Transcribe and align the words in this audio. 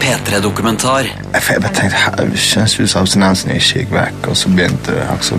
P3-dokumentar. 0.00 1.10
Jeg 1.34 1.60
bare 1.62 1.74
tenkte 1.74 2.00
her, 2.00 2.34
Kjønnslyabstinensen 2.34 3.54
ikke 3.56 3.82
gikk 3.82 3.94
vekk, 3.94 4.28
og 4.32 4.36
så 4.38 4.52
begynte 4.52 4.96
det 4.96 5.06
altså, 5.12 5.38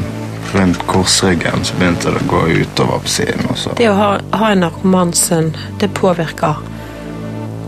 rundt 0.54 0.88
korsryggen 0.88 1.66
så 1.66 1.76
begynte 1.80 2.12
det 2.12 2.22
å 2.22 2.30
gå 2.32 2.42
utover 2.62 3.04
på 3.04 3.14
siden. 3.18 3.46
Og 3.52 3.60
så. 3.60 3.76
Det 3.80 3.90
å 3.92 3.96
ha, 3.98 4.10
ha 4.40 4.52
en 4.54 4.64
narkomansønn, 4.66 5.52
det 5.82 5.92
påvirker 5.98 6.62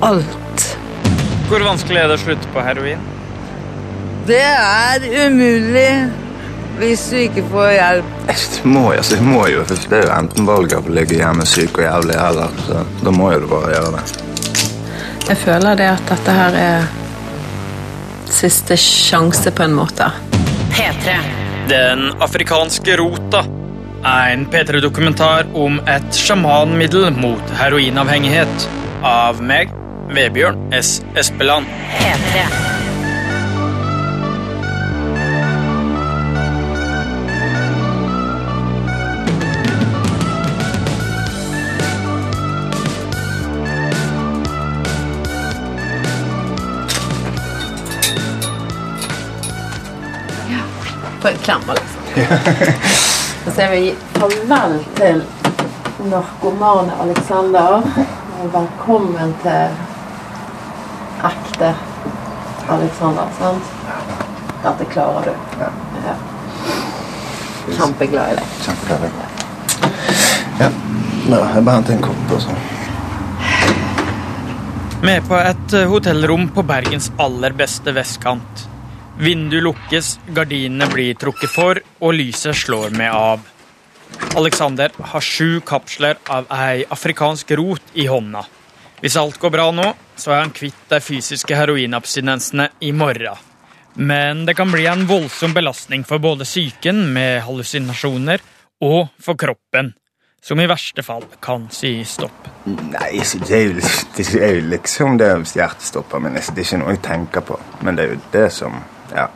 alt. 0.05 0.65
Hvor 1.49 1.65
vanskelig 1.65 2.03
er 2.03 2.11
det 2.11 2.19
å 2.19 2.23
slutte 2.23 2.53
på 2.53 2.63
heroin? 2.63 3.01
Det 4.29 4.45
er 4.45 5.05
umulig 5.25 5.91
hvis 6.79 7.07
du 7.11 7.17
ikke 7.25 7.43
får 7.51 7.71
hjelp. 7.73 8.15
Du 8.29 8.69
må, 8.71 8.85
altså, 8.93 9.17
du 9.19 9.25
må 9.27 9.43
jo, 9.51 9.65
Det 9.67 9.97
er 9.97 10.05
jo 10.05 10.15
enten 10.15 10.47
valget 10.47 10.79
å 10.79 10.95
ligge 10.95 11.17
hjemme 11.19 11.47
syk 11.49 11.81
og 11.81 11.87
jævlig, 11.87 12.15
eller 12.29 12.59
så 12.67 12.83
da 13.03 13.15
må 13.15 13.33
jo 13.33 13.43
du 13.43 13.49
bare 13.51 13.73
gjøre 13.75 13.97
det. 13.97 14.28
Jeg 15.29 15.37
føler 15.37 15.77
det 15.77 15.85
at 15.91 16.07
dette 16.09 16.33
her 16.33 16.55
er 16.57 16.87
siste 18.33 18.73
sjanse, 18.81 19.51
på 19.53 19.65
en 19.65 19.75
måte. 19.77 20.07
P3. 20.73 21.17
Den 21.69 22.07
afrikanske 22.17 22.97
rota. 22.97 23.43
En 24.09 24.47
P3-dokumentar 24.49 25.51
om 25.53 25.77
et 25.85 26.09
sjamanmiddel 26.17 27.11
mot 27.19 27.53
heroinavhengighet. 27.61 28.69
Av 29.05 29.37
meg, 29.43 29.69
Vebjørn 30.17 30.73
S. 30.73 30.97
Espeland. 31.19 31.69
P3. 31.99 32.78
Få 51.19 51.27
en 51.27 51.37
klem, 51.37 51.61
liksom. 51.67 52.01
Så 53.43 53.51
sier 53.51 53.69
vi 53.73 53.95
farvel 54.15 54.77
til 54.95 55.21
narkomane 56.07 56.95
Alexander. 57.03 57.83
Og 58.39 58.53
velkommen 58.53 59.33
til 59.43 59.73
ekte 61.27 61.73
Alexander, 62.71 63.27
sant? 63.39 63.73
Dette 64.63 64.87
klarer 64.93 65.27
du. 65.27 65.33
Ja. 66.05 66.15
Kjempeglad 67.69 68.31
i 68.31 68.39
deg. 68.39 68.55
Kjempeglad. 68.63 69.11
Ja. 70.59 70.71
Nå, 71.29 71.37
jeg 71.37 71.63
bare 71.67 71.75
henter 71.81 71.97
en 71.97 72.03
kopp 72.03 72.35
og 72.35 72.43
sånn. 72.47 72.63
Vi 74.99 75.11
er 75.13 75.21
på 75.23 75.37
et 75.39 75.75
eh, 75.77 75.87
hotellrom 75.87 76.49
på 76.55 76.63
Bergens 76.67 77.11
aller 77.23 77.55
beste 77.55 77.93
vestkant. 77.95 78.58
Vinduet 79.19 79.63
lukkes, 79.63 80.13
gardinene 80.31 80.85
blir 80.87 81.17
trukket 81.19 81.51
for, 81.51 81.79
og 81.99 82.13
lyset 82.15 82.55
slår 82.55 82.93
med 82.95 83.11
av. 83.11 83.41
Alexander 84.39 84.93
har 85.11 85.21
sju 85.21 85.59
kapsler 85.67 86.15
av 86.31 86.45
ei 86.55 86.85
afrikansk 86.87 87.51
rot 87.59 87.91
i 87.99 88.05
hånda. 88.07 88.45
Hvis 89.01 89.17
alt 89.19 89.35
går 89.41 89.51
bra 89.51 89.65
nå, 89.75 89.89
så 90.15 90.31
er 90.31 90.45
han 90.45 90.53
kvitt 90.55 90.85
de 90.87 91.01
fysiske 91.03 91.55
heroinabstinensene 91.55 92.69
i 92.79 92.93
morgen. 92.95 93.35
Men 93.99 94.45
det 94.47 94.55
kan 94.55 94.71
bli 94.71 94.85
en 94.87 95.03
voldsom 95.09 95.51
belastning 95.53 96.05
for 96.07 96.23
både 96.23 96.47
psyken 96.47 97.01
med 97.11 97.41
hallusinasjoner 97.43 98.39
og 98.87 99.09
for 99.19 99.35
kroppen, 99.39 99.91
som 100.39 100.61
i 100.63 100.67
verste 100.71 101.03
fall 101.03 101.25
kan 101.43 101.65
si 101.75 101.91
stopp. 102.07 102.47
Nei, 102.71 103.19
det 103.49 103.59
er, 103.59 103.67
jo, 103.67 104.63
liksom 104.71 105.19
det 105.19 105.33
hjertet 105.57 105.89
stopper, 105.91 106.23
men 106.23 106.39
det 106.39 106.45
er 106.47 106.63
ikke 106.63 106.79
noe 106.85 106.95
jeg 106.95 107.03
tenker 107.09 107.45
på. 107.51 107.59
Men 107.83 107.99
det 107.99 108.05
er 108.05 108.15
jo 108.15 108.21
det 108.37 108.45
som 108.55 108.79
Ja. 109.15 109.27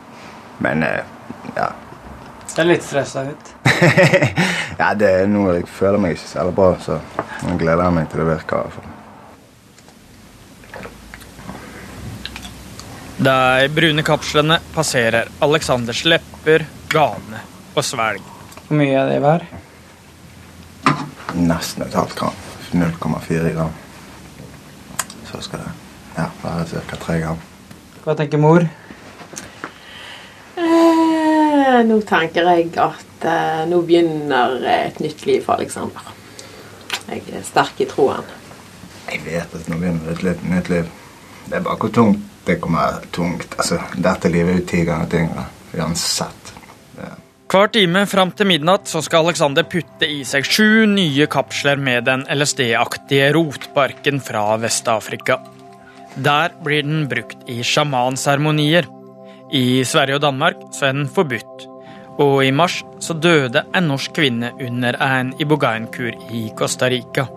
Men 0.57 0.83
eh, 0.83 1.03
ja. 1.55 1.69
Ser 2.47 2.69
litt 2.69 2.83
stressa 2.85 3.23
ut. 3.25 3.53
ja, 4.81 4.93
det 4.93 5.09
er 5.09 5.29
noe 5.29 5.57
jeg 5.57 5.69
føler 5.69 6.01
meg 6.01 6.17
ikke 6.17 6.29
særlig 6.29 6.57
bra, 6.57 6.73
så 6.83 6.99
jeg 7.43 7.61
gleder 7.61 7.95
meg 7.95 8.09
til 8.11 8.21
det 8.21 8.27
virker. 8.29 8.57
i 8.57 8.61
hvert 8.67 8.75
fall. 8.77 8.89
De 13.23 13.69
brune 13.69 14.03
kapslene 14.03 14.59
passerer 14.73 15.29
Aleksanders 15.45 16.03
lepper, 16.05 16.65
gane 16.89 17.43
og 17.73 17.85
svelg. 17.85 18.25
Hvor 18.67 18.79
mye 18.79 18.95
er 18.97 19.09
det 19.09 19.19
i 19.19 19.23
hver? 19.23 19.45
Nesten 21.37 21.85
et 21.85 21.95
halvt 21.97 22.15
gram. 22.19 22.41
0,4 22.73 23.53
gram. 23.53 23.73
Så 25.29 25.41
skal 25.45 25.61
det 25.61 25.71
ja, 26.17 26.25
være 26.43 26.81
ca. 26.89 26.97
3 27.05 27.19
gram. 27.21 27.43
Hva 28.03 28.15
tenker 28.17 28.41
mor? 28.41 28.65
Eh, 31.73 31.81
nå 31.87 32.01
tenker 32.05 32.45
jeg 32.53 32.69
at 32.81 33.25
eh, 33.25 33.63
nå 33.69 33.81
begynner 33.87 34.59
et 34.69 34.99
nytt 35.01 35.25
liv 35.25 35.41
for 35.45 35.57
Aleksander. 35.57 36.11
Jeg 37.07 37.23
er 37.33 37.45
sterk 37.47 37.81
i 37.81 37.87
troen. 37.89 38.27
Jeg 39.09 39.23
vet 39.25 39.55
at 39.57 39.69
nå 39.71 39.79
begynner 39.79 40.13
et 40.13 40.23
litt 40.25 40.45
nytt 40.49 40.69
liv. 40.71 40.91
Det 41.47 41.57
er 41.57 41.65
bare 41.65 41.79
hvor 41.81 41.91
tungt 41.93 42.29
det 42.47 42.59
kommer 42.61 43.03
tungt. 43.15 43.55
Altså, 43.57 43.79
dette 43.95 44.31
livet 44.31 44.53
er 44.53 44.59
jo 44.59 44.69
ti 44.69 44.81
ganger 44.87 45.11
tyngre. 45.11 45.45
Uansett. 45.73 46.53
Ja. 46.99 47.13
Hver 47.53 47.69
time 47.73 48.03
fram 48.09 48.33
til 48.35 48.49
midnatt 48.49 48.89
så 48.89 49.01
skal 49.05 49.27
Alexander 49.27 49.65
putte 49.69 50.09
i 50.09 50.23
seg 50.27 50.45
sju 50.45 50.85
nye 50.89 51.27
kapsler 51.31 51.79
med 51.79 52.05
den 52.09 52.25
LSD-aktige 52.31 53.31
rotbarken 53.37 54.21
fra 54.23 54.45
Vest-Afrika. 54.61 55.39
Der 56.13 56.53
blir 56.63 56.85
den 56.85 57.07
brukt 57.09 57.47
i 57.49 57.61
sjamanseremonier. 57.65 58.89
I 59.53 59.83
Sverige 59.85 60.17
og 60.17 60.23
Danmark 60.23 60.61
så 60.73 60.87
er 60.87 60.95
den 60.97 61.09
forbudt. 61.13 61.67
Og 62.21 62.39
i 62.45 62.51
mars 62.53 62.79
så 63.01 63.13
døde 63.13 63.61
en 63.77 63.89
norsk 63.89 64.15
kvinne 64.17 64.49
under 64.57 64.97
en 64.97 65.33
ibogaine-kur 65.41 66.15
i 66.33 66.47
Costa 66.57 66.89
Rica. 66.89 67.27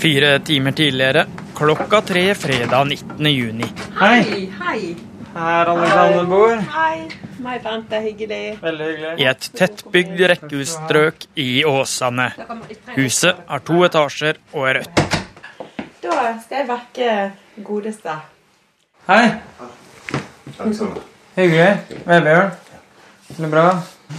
Fire 0.00 0.38
timer 0.44 0.76
tidligere, 0.76 1.26
klokka 1.56 2.00
tre 2.00 2.24
fredag 2.34 2.88
19. 2.88 3.28
juni. 3.32 3.68
Hei, 4.00 4.48
hei. 4.60 4.94
Her 5.34 5.68
Alexander 5.72 6.24
bor. 6.24 6.56
Hei. 6.72 7.08
Hyggelig. 7.44 8.58
Veldig 8.62 8.86
hyggelig. 8.88 9.18
I 9.20 9.26
et 9.28 9.50
tettbygd 9.58 10.22
rekkehusstrøk 10.32 11.26
i 11.36 11.64
Åsane. 11.68 12.30
Huset 12.96 13.44
har 13.50 13.66
to 13.68 13.82
etasjer 13.84 14.40
og 14.54 14.70
er 14.70 14.80
rødt. 14.80 15.13
Da 16.04 16.34
skal 16.36 16.58
jeg 16.58 16.66
vekke 16.68 17.12
godeste. 17.64 18.12
Hei. 19.08 19.30
Hyggelig. 21.36 21.68
Vebjørn. 22.04 22.50
Det 23.38 23.48
bra. 23.50 23.62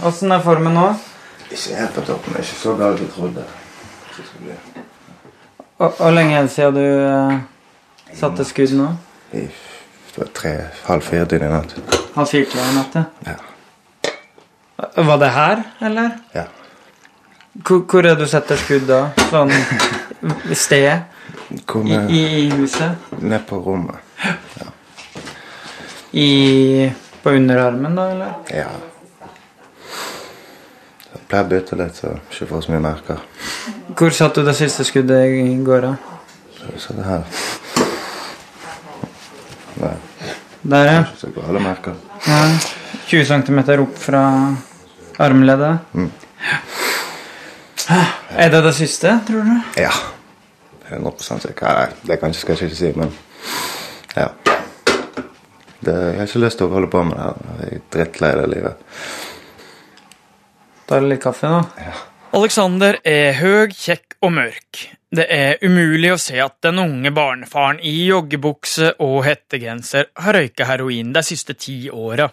Åssen 0.02 0.34
er 0.34 0.42
formen 0.42 0.74
nå? 0.74 0.88
Ikke 1.46 1.78
helt 1.78 1.94
på 1.94 2.04
toppen. 2.08 2.40
Ikke 2.42 2.58
så 2.58 2.74
galt 2.80 3.04
jeg 3.04 3.12
trodde. 3.14 3.46
det. 4.48 4.58
Hvor 5.78 6.10
lenge 6.10 6.34
er 6.36 6.42
det 6.42 6.50
siden 6.50 6.74
du 6.74 6.82
uh, 7.06 7.38
satte 8.18 8.44
skudd 8.44 8.74
nå? 8.74 8.90
I 9.32 9.46
det 9.46 10.18
var 10.24 10.30
tre, 10.34 10.54
halv 10.88 11.02
fire 11.06 11.24
til 11.30 11.42
i 11.44 11.48
natt. 11.54 11.74
Halv 12.16 12.26
fire 12.26 12.66
i 12.66 12.74
natt, 12.74 13.02
Ja. 13.26 13.34
Var 15.02 15.18
det 15.22 15.30
her, 15.30 15.62
eller? 15.80 16.10
Ja. 16.34 16.48
Hvor, 17.52 17.84
hvor 17.84 17.98
er 18.00 18.14
det 18.16 18.24
du 18.24 18.26
setter 18.26 18.56
skudd 18.56 18.88
da? 18.90 19.04
Sånn 19.30 19.52
sted? 20.66 21.12
Kom 21.66 21.86
I, 21.86 21.94
I 21.94 22.50
huset? 22.50 22.90
ned 23.22 23.46
på 23.46 23.56
rommet. 23.62 23.96
I 26.12 26.92
På 27.22 27.30
underarmen, 27.30 27.94
da, 27.96 28.08
eller? 28.10 28.34
Ja. 28.54 28.68
Pleier 31.26 31.44
å 31.44 31.50
bytte 31.50 31.76
litt, 31.80 31.96
så 31.98 32.12
ikke 32.30 32.46
får 32.52 32.60
så 32.66 32.72
mye 32.74 32.82
merker. 32.84 33.22
Hvor 33.98 34.10
satt 34.14 34.36
du 34.38 34.44
det 34.46 34.54
siste 34.58 34.84
skuddet 34.86 35.32
i 35.40 35.56
går, 35.66 35.80
da? 35.88 35.94
Så, 36.78 36.94
det 36.98 37.06
her 37.06 37.22
Nei, 39.76 39.92
Der, 40.66 40.86
ja. 40.90 41.02
så 41.18 41.28
gale 41.34 41.60
merker. 41.62 41.94
ja. 42.26 42.40
20 43.06 43.24
cm 43.28 43.58
opp 43.84 43.98
fra 44.02 44.22
armleddet. 45.22 45.78
Mm. 45.94 46.08
Er 48.34 48.48
det 48.50 48.62
det 48.64 48.72
siste, 48.74 49.12
tror 49.28 49.44
du? 49.46 49.52
Ja. 49.82 49.92
100 50.90 51.40
sikker. 51.44 51.66
Nei, 51.66 51.86
det 52.08 52.18
kan, 52.22 52.34
skal 52.34 52.56
jeg 52.56 52.70
ikke 52.70 52.80
si, 52.80 52.92
men 52.96 53.12
ja. 54.16 54.30
Det, 55.80 55.92
jeg 55.92 56.18
har 56.18 56.28
ikke 56.28 56.42
lyst 56.42 56.60
til 56.60 56.68
å 56.68 56.74
holde 56.74 56.90
på 56.90 57.02
med 57.06 57.16
det 57.16 57.24
her. 57.24 57.40
Jeg 57.60 57.78
er 57.78 57.86
drittlei 57.94 58.34
det 58.40 58.46
livet. 58.54 58.84
Ta 60.86 61.00
litt 61.02 61.22
kaffe, 61.22 61.50
da. 61.50 61.88
Ja. 61.88 61.96
Alexander 62.36 62.98
er 63.06 63.36
høg, 63.38 63.74
kjekk 63.74 64.16
og 64.26 64.32
mørk. 64.36 64.80
Det 65.16 65.24
er 65.32 65.62
umulig 65.64 66.10
å 66.12 66.18
se 66.20 66.36
at 66.42 66.58
den 66.66 66.80
unge 66.82 67.12
barnefaren 67.14 67.78
i 67.80 67.94
joggebukse 68.08 68.96
og 69.04 69.22
hettegenser 69.24 70.10
har 70.24 70.36
røyka 70.36 70.66
heroin 70.68 71.14
de 71.14 71.22
siste 71.24 71.56
ti 71.56 71.86
åra. 71.88 72.28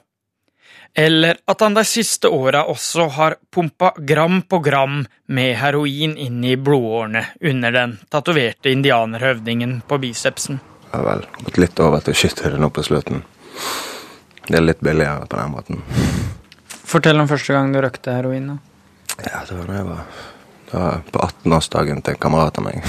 Eller 0.95 1.37
at 1.45 1.61
han 1.61 1.73
de 1.73 1.81
siste 1.85 2.29
åra 2.29 2.65
også 2.69 3.07
har 3.15 3.35
pumpa 3.51 3.93
gram 3.97 4.41
på 4.41 4.59
gram 4.59 4.99
med 5.25 5.55
heroin 5.57 6.17
inn 6.17 6.43
i 6.45 6.53
blodårene 6.55 7.23
under 7.41 7.71
den 7.73 7.95
tatoverte 8.13 8.69
indianerhøvdingen 8.69 9.79
på 9.87 9.97
bicepsen. 9.97 10.59
Har 10.91 11.05
vel 11.07 11.25
gått 11.47 11.57
litt 11.57 11.79
over 11.81 12.03
til 12.05 12.13
skytthøyde 12.13 12.59
nå 12.61 12.69
på 12.69 12.83
slutten. 12.85 13.23
Det 14.45 14.59
er 14.59 14.67
litt 14.67 14.83
billigere 14.85 15.25
på 15.25 15.39
den 15.39 15.55
måten. 15.55 15.81
Fortell 16.69 17.17
om 17.23 17.31
første 17.31 17.55
gang 17.55 17.73
du 17.73 17.79
røkte 17.81 18.13
heroin. 18.13 18.51
da. 18.51 18.57
Ja, 19.25 19.41
det 19.49 19.57
var 19.57 19.65
da 19.71 19.79
jeg 19.79 19.87
var, 19.87 20.03
det 20.69 20.83
var 20.83 21.01
på 21.09 21.23
18-årsdagen 21.25 22.03
til 22.03 22.13
en 22.13 22.21
kamerat 22.21 22.59
av 22.61 22.67
meg. 22.67 22.85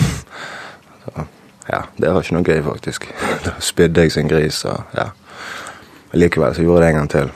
Så, 1.05 1.25
ja, 1.71 1.81
det 1.97 2.13
var 2.13 2.21
ikke 2.21 2.37
noe 2.37 2.45
gøy, 2.51 2.61
faktisk. 2.69 3.09
Da 3.47 3.55
spydde 3.65 4.05
jeg 4.05 4.13
som 4.13 4.27
en 4.27 4.33
gris, 4.35 4.61
og 4.69 4.93
ja. 4.99 5.09
Likevel 6.13 6.53
så 6.55 6.63
gjorde 6.63 6.85
jeg 6.85 6.85
det 6.85 6.93
en 6.93 7.01
gang 7.01 7.11
til. 7.15 7.33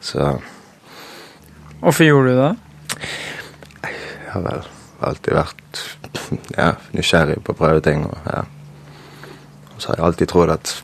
Så 0.00 0.32
Hvorfor 1.80 2.04
gjorde 2.04 2.32
du 2.32 2.40
det? 2.40 2.56
jeg 4.30 4.32
har 4.32 4.42
vel 4.44 4.66
alltid 5.02 5.34
vært 5.34 5.80
ja, 6.54 6.68
nysgjerrig 6.94 7.40
på 7.42 7.54
å 7.54 7.58
prøve 7.58 7.82
ting. 7.82 8.04
Og, 8.06 8.28
ja. 8.30 8.44
og 9.74 9.80
så 9.82 9.90
har 9.90 9.98
jeg 9.98 10.06
alltid 10.06 10.30
trodd 10.30 10.54
at 10.54 10.76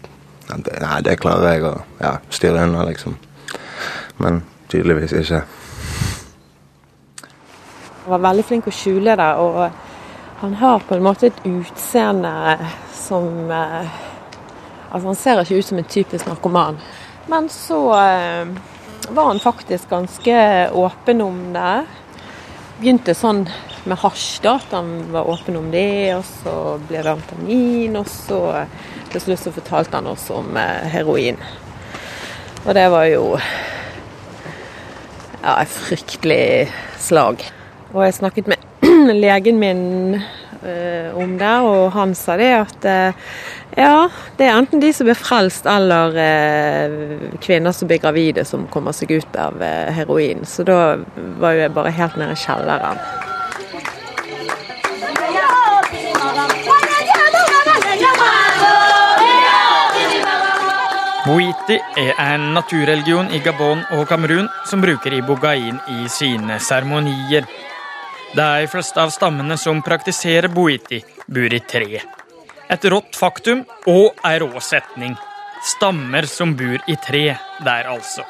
Nei, 0.46 1.00
det 1.02 1.16
klarer 1.18 1.56
jeg 1.56 1.64
å 1.66 1.72
ja, 1.98 2.12
styre 2.30 2.68
unna, 2.68 2.84
liksom. 2.86 3.16
Men 4.22 4.44
tydeligvis 4.70 5.10
ikke. 5.18 5.40
Han 8.04 8.12
var 8.12 8.22
veldig 8.28 8.44
flink 8.46 8.68
å 8.70 8.74
skjule 8.74 9.16
det, 9.18 9.26
og 9.42 10.44
han 10.44 10.54
har 10.60 10.84
på 10.86 10.94
en 10.94 11.02
måte 11.02 11.32
et 11.32 11.40
utseende 11.50 12.56
som 12.94 13.50
eh, 13.50 14.02
Altså, 14.86 15.08
han 15.08 15.18
ser 15.18 15.40
ikke 15.42 15.58
ut 15.58 15.66
som 15.66 15.78
en 15.80 15.88
typisk 15.90 16.28
narkoman. 16.28 16.76
Men 17.28 17.48
så 17.50 17.80
eh, 17.98 18.52
var 19.08 19.24
han 19.24 19.40
faktisk 19.40 19.88
ganske 19.90 20.70
åpen 20.70 21.20
om 21.20 21.52
det. 21.52 21.84
Begynte 22.80 23.14
sånn 23.16 23.46
med 23.86 23.98
hasj, 24.02 24.42
da, 24.44 24.56
at 24.58 24.74
han 24.74 25.12
var 25.14 25.28
åpen 25.30 25.56
om 25.58 25.70
det. 25.72 26.14
Og 26.16 26.24
så 26.42 26.54
ble 26.88 27.02
det 27.02 27.12
amfetamin, 27.12 27.96
og 28.00 28.10
så 28.10 28.40
til 29.12 29.22
slutt 29.22 29.44
så 29.44 29.54
fortalte 29.54 30.00
han 30.00 30.10
oss 30.10 30.26
om 30.34 30.56
eh, 30.60 30.88
heroin. 30.92 31.38
Og 32.66 32.74
det 32.74 32.88
var 32.90 33.06
jo 33.08 33.36
ja, 35.42 35.52
et 35.62 35.70
fryktelig 35.70 36.68
slag. 37.00 37.44
Og 37.94 38.02
jeg 38.04 38.18
snakket 38.18 38.50
med 38.50 38.58
legen 39.24 39.62
min 39.62 39.84
om 41.16 41.36
det, 41.38 41.52
og 41.66 41.92
han 41.94 42.14
sa 42.14 42.36
det 42.40 42.50
at 42.56 42.86
eh, 42.88 43.28
ja, 43.76 44.08
det 44.38 44.46
er 44.46 44.56
enten 44.56 44.80
de 44.80 44.92
som 44.94 45.08
blir 45.08 45.18
frelst, 45.18 45.66
eller 45.68 46.16
eh, 46.20 46.96
kvinner 47.42 47.74
som 47.76 47.90
blir 47.90 48.00
gravide 48.02 48.44
som 48.48 48.66
kommer 48.72 48.96
seg 48.96 49.12
ut 49.18 49.38
av 49.40 49.62
eh, 49.62 49.92
heroin. 49.96 50.44
Så 50.48 50.66
da 50.66 50.96
var 51.40 51.56
jo 51.56 51.64
jeg 51.66 51.74
bare 51.76 51.94
helt 51.96 52.20
nede 52.20 52.36
i 52.36 52.44
kjelleren. 52.46 53.00
Boiti 61.26 61.74
er 61.98 62.12
en 62.22 62.52
naturreligion 62.54 63.32
i 63.34 63.40
Gabon 63.42 63.80
og 63.96 64.04
Kamerun 64.06 64.46
som 64.70 64.78
bruker 64.84 65.16
ibogain 65.16 65.80
i 65.90 66.04
sine 66.06 66.60
seremonier. 66.62 67.48
De 68.34 68.66
fleste 68.66 69.02
av 69.02 69.10
stammene 69.10 69.56
som 69.58 69.82
praktiserer 69.82 70.48
boiti, 70.48 71.02
bor 71.26 71.54
i 71.54 71.60
tre. 71.60 72.02
Et 72.68 72.84
rått 72.90 73.16
faktum 73.16 73.62
og 73.86 74.18
ei 74.26 74.40
rå 74.42 74.50
setning. 74.60 75.14
Stammer 75.62 76.26
som 76.30 76.56
bor 76.58 76.82
i 76.86 76.96
tre 77.06 77.28
der, 77.64 77.86
altså. 77.90 78.26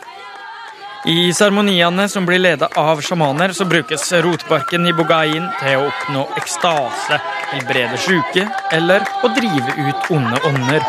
I 1.07 1.33
seremoniene 1.33 2.09
som 2.09 2.27
blir 2.27 2.41
ledet 2.43 2.73
av 2.77 3.01
sjamaner, 3.05 3.53
så 3.53 3.65
brukes 3.65 4.09
rotbarken 4.25 4.89
i 4.91 4.95
bogain 4.97 5.45
til 5.61 5.79
å 5.79 5.85
oppnå 5.87 6.25
ekstase, 6.41 7.21
helbrede 7.53 8.01
syke 8.03 8.47
eller 8.75 9.07
å 9.23 9.31
drive 9.37 9.77
ut 9.87 10.11
onde 10.17 10.41
ånder. 10.51 10.89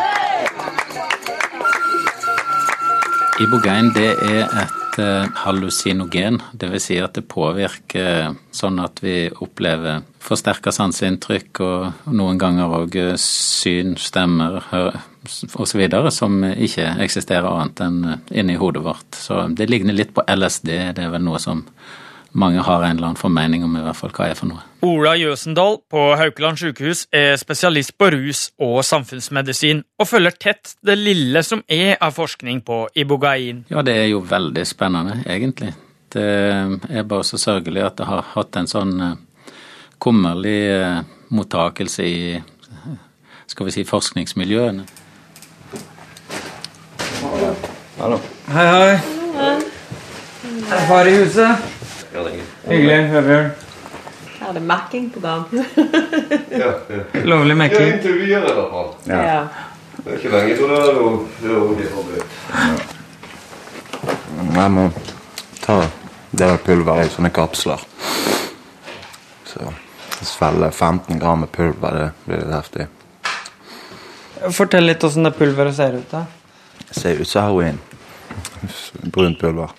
Ibogain 3.38 3.92
det 3.94 4.10
er 4.26 4.42
et 4.64 4.77
eh, 5.02 5.28
hallusinogen, 5.44 6.40
dvs. 6.52 6.86
Si 6.88 6.98
at 7.02 7.18
det 7.18 7.26
påvirker 7.30 8.34
sånn 8.54 8.80
at 8.82 9.02
vi 9.04 9.28
opplever 9.44 10.02
forsterka 10.22 10.72
sanseinntrykk 10.74 11.62
og 11.64 12.10
noen 12.12 12.40
ganger 12.40 12.74
òg 12.80 12.98
syn, 13.20 13.96
stemmer 14.00 14.60
osv. 15.58 15.84
som 16.14 16.42
ikke 16.50 16.90
eksisterer 17.04 17.48
annet 17.48 17.84
enn 17.84 18.02
eh, 18.04 18.36
inni 18.40 18.58
hodet 18.60 18.84
vårt. 18.84 19.08
Så 19.14 19.46
det 19.50 19.70
ligner 19.70 19.96
litt 19.96 20.14
på 20.16 20.24
LSD, 20.28 20.70
det 20.96 21.04
er 21.04 21.14
vel 21.14 21.24
noe 21.24 21.40
som 21.42 21.64
mange 22.32 22.60
har 22.60 22.82
en 22.82 22.96
eller 22.96 23.08
annen 23.08 23.18
formening 23.20 23.64
om 23.64 23.76
i 23.76 23.82
hvert 23.82 23.96
fall 23.96 24.12
hva 24.12 24.28
er 24.28 24.36
for 24.38 24.50
noe. 24.50 24.64
Ola 24.84 25.14
Jøsendal 25.18 25.78
på 25.90 26.02
Haukeland 26.20 26.60
sykehus 26.60 27.06
er 27.14 27.36
spesialist 27.40 27.96
på 27.98 28.10
rus 28.14 28.42
og 28.62 28.82
samfunnsmedisin, 28.86 29.82
og 29.98 30.10
følger 30.10 30.36
tett 30.36 30.74
det 30.84 30.98
lille 31.00 31.42
som 31.46 31.64
er 31.68 31.96
av 32.04 32.14
forskning 32.16 32.60
på 32.66 32.84
ibogain. 32.98 33.64
Ja, 33.72 33.82
det 33.82 33.96
er 33.96 34.10
jo 34.12 34.20
veldig 34.20 34.66
spennende, 34.68 35.22
egentlig. 35.26 35.72
Det 36.12 36.28
er 36.88 37.08
bare 37.08 37.24
så 37.24 37.40
sørgelig 37.40 37.82
at 37.84 37.98
det 38.00 38.08
har 38.08 38.24
hatt 38.34 38.56
en 38.56 38.70
sånn 38.70 38.94
eh, 39.04 39.16
kummerlig 40.00 40.60
eh, 40.72 41.02
mottakelse 41.34 42.06
i 42.06 42.20
skal 43.48 43.66
vi 43.66 43.72
si, 43.72 43.84
forskningsmiljøene. 43.88 44.84
Hallo. 47.98 48.20
Hei, 48.52 48.66
hei. 48.68 49.58
Er 50.68 50.86
far 50.86 51.08
i 51.08 51.16
huset? 51.16 51.77
Hyggelig. 52.68 52.98
Høvjørn. 53.14 53.50
Her 54.38 54.48
er 54.48 54.52
det 54.54 54.62
mekking 54.62 55.08
på 55.14 55.20
gang. 55.20 55.44
Lovlig 57.32 57.56
mekking. 57.56 57.92
intervjuer 57.94 58.38
i 58.38 58.52
hvert 58.54 58.70
fall. 58.74 58.90
Ja. 59.06 59.46
Det 59.98 60.12
er 60.12 60.16
ikke 60.18 60.30
lenge 60.30 60.56
til 60.56 60.68
det 60.70 60.78
er 60.78 60.92
jo 60.94 61.26
det 61.40 61.48
er 61.50 61.54
jo. 61.54 61.58
Jeg 64.58 64.70
må 64.70 64.84
ta 65.62 65.80
det 66.38 66.52
pulveret 66.64 67.06
i 67.08 67.12
sånne 67.12 67.30
kapsler. 67.34 67.82
Så 69.48 69.72
svelge 70.22 70.70
15 70.70 71.18
gram 71.18 71.42
med 71.42 71.50
pulver, 71.54 71.90
det 71.98 72.06
blir 72.26 72.42
litt 72.44 72.54
heftig. 72.54 72.86
Fortell 74.54 74.86
litt 74.86 75.04
åssen 75.04 75.26
det 75.26 75.34
pulveret 75.38 75.74
ser 75.74 75.98
ut. 75.98 76.10
da. 76.10 76.24
Det 76.88 76.94
ser 77.00 77.20
ut 77.20 77.28
som 77.28 77.42
heroin. 77.48 77.78
Brunt 79.02 79.40
pulver. 79.40 79.74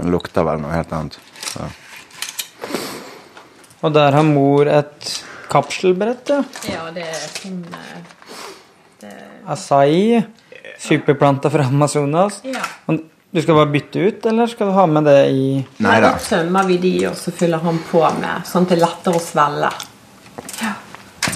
Men 0.00 0.14
lukter 0.14 0.46
vel 0.48 0.62
noe 0.62 0.72
helt 0.72 0.92
annet. 0.96 1.18
Så. 1.44 1.66
Og 3.84 3.92
der 3.92 4.14
har 4.16 4.24
mor 4.24 4.68
et 4.68 5.10
kapselbrett, 5.52 6.30
ja. 6.32 6.40
ja, 6.70 6.86
det 6.94 7.04
er 7.04 7.18
sånn 7.34 7.58
det... 9.00 9.12
Acai. 9.50 10.22
Superplanta 10.80 11.50
fra 11.52 11.66
Amazonas. 11.68 12.40
Ja. 12.48 12.64
Du 13.30 13.42
skal 13.42 13.58
bare 13.58 13.68
bytte 13.74 14.06
ut, 14.06 14.26
eller 14.26 14.48
skal 14.48 14.70
du 14.70 14.76
ha 14.78 14.86
med 14.88 15.04
det 15.04 15.18
i 15.28 15.44
Nei 15.84 15.98
da. 16.00 16.14
Så 16.16 16.38
tømmer 16.38 16.64
vi 16.70 16.80
de, 16.80 16.94
og 17.10 17.20
så 17.20 17.36
fyller 17.36 17.60
han 17.60 17.76
på 17.90 18.00
med 18.16 18.48
sånn 18.48 18.64
at 18.64 18.72
det 18.72 18.78
er 18.78 18.84
lettere 18.86 19.20
å 19.20 19.22
svelge. 19.22 19.70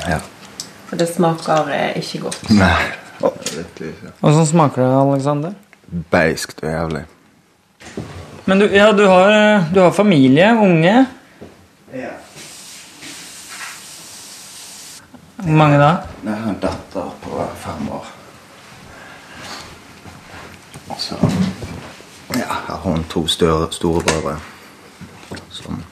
Ja. 0.09 0.19
For 0.89 1.01
det 1.01 1.11
smaker 1.13 1.71
eh, 1.77 2.01
ikke 2.01 2.25
godt. 2.25 2.49
Nei. 2.57 2.73
Åssen 4.25 4.49
smaker 4.49 4.87
det, 4.87 4.91
Alexander? 5.05 5.55
Beiskt 6.13 6.65
og 6.65 6.73
jævlig. 6.73 7.05
Men 8.45 8.59
du, 8.59 8.67
ja, 8.77 8.93
du 8.93 9.07
har, 9.07 9.65
du 9.75 9.81
har 9.81 9.91
familie, 9.91 10.53
unge. 10.53 11.05
Ja. 11.93 12.11
Hvor 15.37 15.53
mange 15.53 15.79
da? 15.79 15.97
Jeg 16.25 16.35
har 16.35 16.51
en 16.51 16.61
datter 16.61 17.11
på 17.23 17.47
fem 17.57 17.89
år. 17.93 18.07
Så 20.99 21.17
ja, 22.35 22.39
jeg 22.39 22.47
har 22.69 22.77
hun 22.83 23.05
to 23.05 23.27
store 23.27 23.69
brødre 24.05 24.39
som 25.51 25.83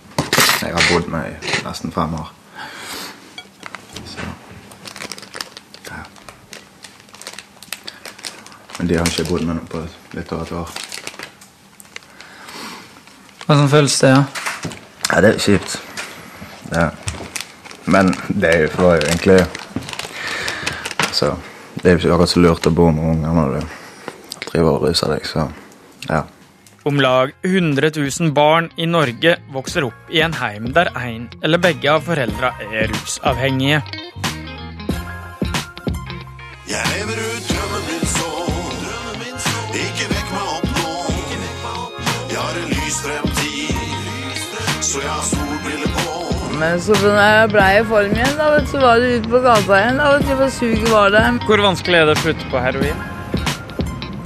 jeg 0.62 0.74
har 0.74 0.84
bodd 0.92 1.08
med 1.08 1.32
i 1.32 1.64
nesten 1.64 1.92
fem 1.92 2.14
år. 2.14 2.32
Så 4.06 4.28
ja. 5.88 6.04
Men 8.78 8.88
de 8.88 8.96
har 8.96 9.06
ikke 9.06 9.28
bodd 9.30 9.44
med 9.46 9.54
noen 9.54 9.68
på 9.68 9.84
litt 10.16 10.32
over 10.32 10.42
et 10.42 10.58
år. 10.60 10.91
Åssen 13.52 13.68
føles 13.68 14.00
det? 14.00 14.08
Ja? 14.08 14.24
Ja, 15.10 15.20
det 15.20 15.34
er 15.34 15.40
kjipt. 15.44 15.74
Ja. 16.72 16.86
Men 17.84 18.14
det 18.28 18.48
er 18.48 18.62
jo 18.62 18.70
for 18.72 18.94
jo 18.96 19.02
egentlig 19.02 19.42
altså, 21.08 21.34
det 21.74 21.84
er 21.84 21.96
jo 21.96 21.98
ikke 21.98 22.14
akkurat 22.14 22.32
så 22.32 22.40
lurt 22.40 22.68
å 22.70 22.72
bo 22.72 22.86
med 22.94 23.10
unger 23.10 23.36
når 23.36 23.56
du 23.58 23.74
driver 24.46 24.70
og 24.70 24.86
ruser 24.86 25.12
deg, 25.12 25.28
så 25.28 25.44
ja. 26.08 26.22
Om 26.88 27.02
lag 27.04 27.34
100 27.44 27.92
000 27.98 28.32
barn 28.34 28.70
i 28.80 28.88
Norge 28.88 29.36
vokser 29.52 29.84
opp 29.90 30.08
i 30.08 30.24
en 30.24 30.38
heim 30.40 30.72
der 30.72 30.88
en 30.96 31.28
eller 31.42 31.60
begge 31.60 31.92
av 31.92 32.08
foreldra 32.08 32.54
er 32.70 32.88
rusavhengige. 32.94 33.82
Jeg 36.72 36.88
lever 36.96 37.20
ut 37.20 37.52
drømmen 37.52 37.91
Men 46.62 46.80
så 46.80 46.94
når 47.00 47.16
jeg 47.18 47.48
ble 47.52 47.68
i 47.74 47.84
form 47.88 48.12
igjen, 48.14 48.34
da, 48.38 48.50
vet 48.52 48.66
du, 48.66 48.70
så 48.74 48.82
var 48.82 49.00
det 49.00 49.14
ute 49.16 49.30
på 49.32 49.40
gata 49.42 49.78
igjen. 49.78 49.98
da, 49.98 50.10
vet 50.14 50.26
du, 50.28 50.34
for 50.36 50.52
suget 50.58 50.90
var 50.92 51.14
der. 51.14 51.38
Hvor 51.48 51.62
vanskelig 51.64 51.98
er 51.98 52.10
det 52.10 52.16
å 52.16 52.22
slutte 52.22 52.50
på 52.52 52.62
heroin? 52.62 53.06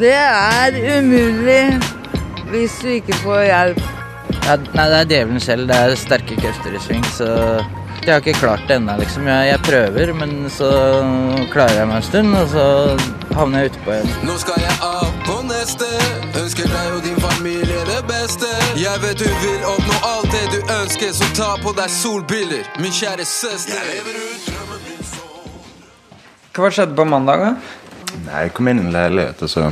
Det 0.01 0.13
er 0.13 0.77
umulig 0.99 1.63
hvis 2.51 2.75
du 2.83 2.91
ikke 2.99 3.17
får 3.23 3.43
hjelp. 3.47 3.81
Ja, 4.47 4.57
nei, 4.59 4.87
det 4.93 4.99
er 4.99 5.11
djevelen 5.15 5.43
selv. 5.43 5.67
Det 5.71 5.79
er 5.79 5.97
sterke 5.99 6.37
krefter 6.39 6.77
i 6.77 6.83
sving, 6.83 7.07
så 7.17 7.31
jeg 8.07 8.13
har 8.13 8.21
ikke 8.23 8.37
klart 8.39 8.67
det 8.69 8.77
ennå, 8.79 8.95
liksom. 9.01 9.27
Jeg, 9.27 9.49
jeg 9.51 9.63
prøver, 9.67 10.13
men 10.21 10.37
så 10.53 10.71
klarer 11.55 11.81
jeg 11.81 11.89
meg 11.91 12.03
en 12.03 12.07
stund, 12.11 12.37
og 12.39 12.53
så 12.53 12.67
havner 13.39 13.65
jeg 13.65 13.73
utpå 13.73 13.97
igjen. 13.97 14.13
Nå 14.29 14.37
skal 14.45 14.63
jeg 14.63 14.77
av 14.87 15.09
på 15.27 15.41
neste. 15.49 15.89
Ønsker 16.43 16.71
deg 16.71 16.93
og 16.95 17.03
din. 17.07 17.16
Jeg 18.77 19.01
vet 19.01 19.19
du 19.19 19.25
vil 19.25 19.63
oppnå 19.65 19.95
alt 20.05 20.33
det 20.35 20.43
du 20.53 20.59
ønsker, 20.73 21.13
så 21.17 21.27
ta 21.33 21.47
på 21.63 21.73
deg 21.79 21.89
solbriller, 21.89 22.67
min 22.77 22.93
kjære 22.93 23.25
søster. 23.25 23.87
Hva 26.53 26.69
skjedde 26.69 26.93
på 26.99 27.07
mandag, 27.09 27.41
da? 27.41 27.55
Nei, 28.27 28.43
jeg 28.45 28.53
kom 28.59 28.69
inn 28.69 28.83
i 28.83 28.85
en 28.85 28.93
leilighet, 28.93 29.47
og 29.47 29.51
så 29.51 29.71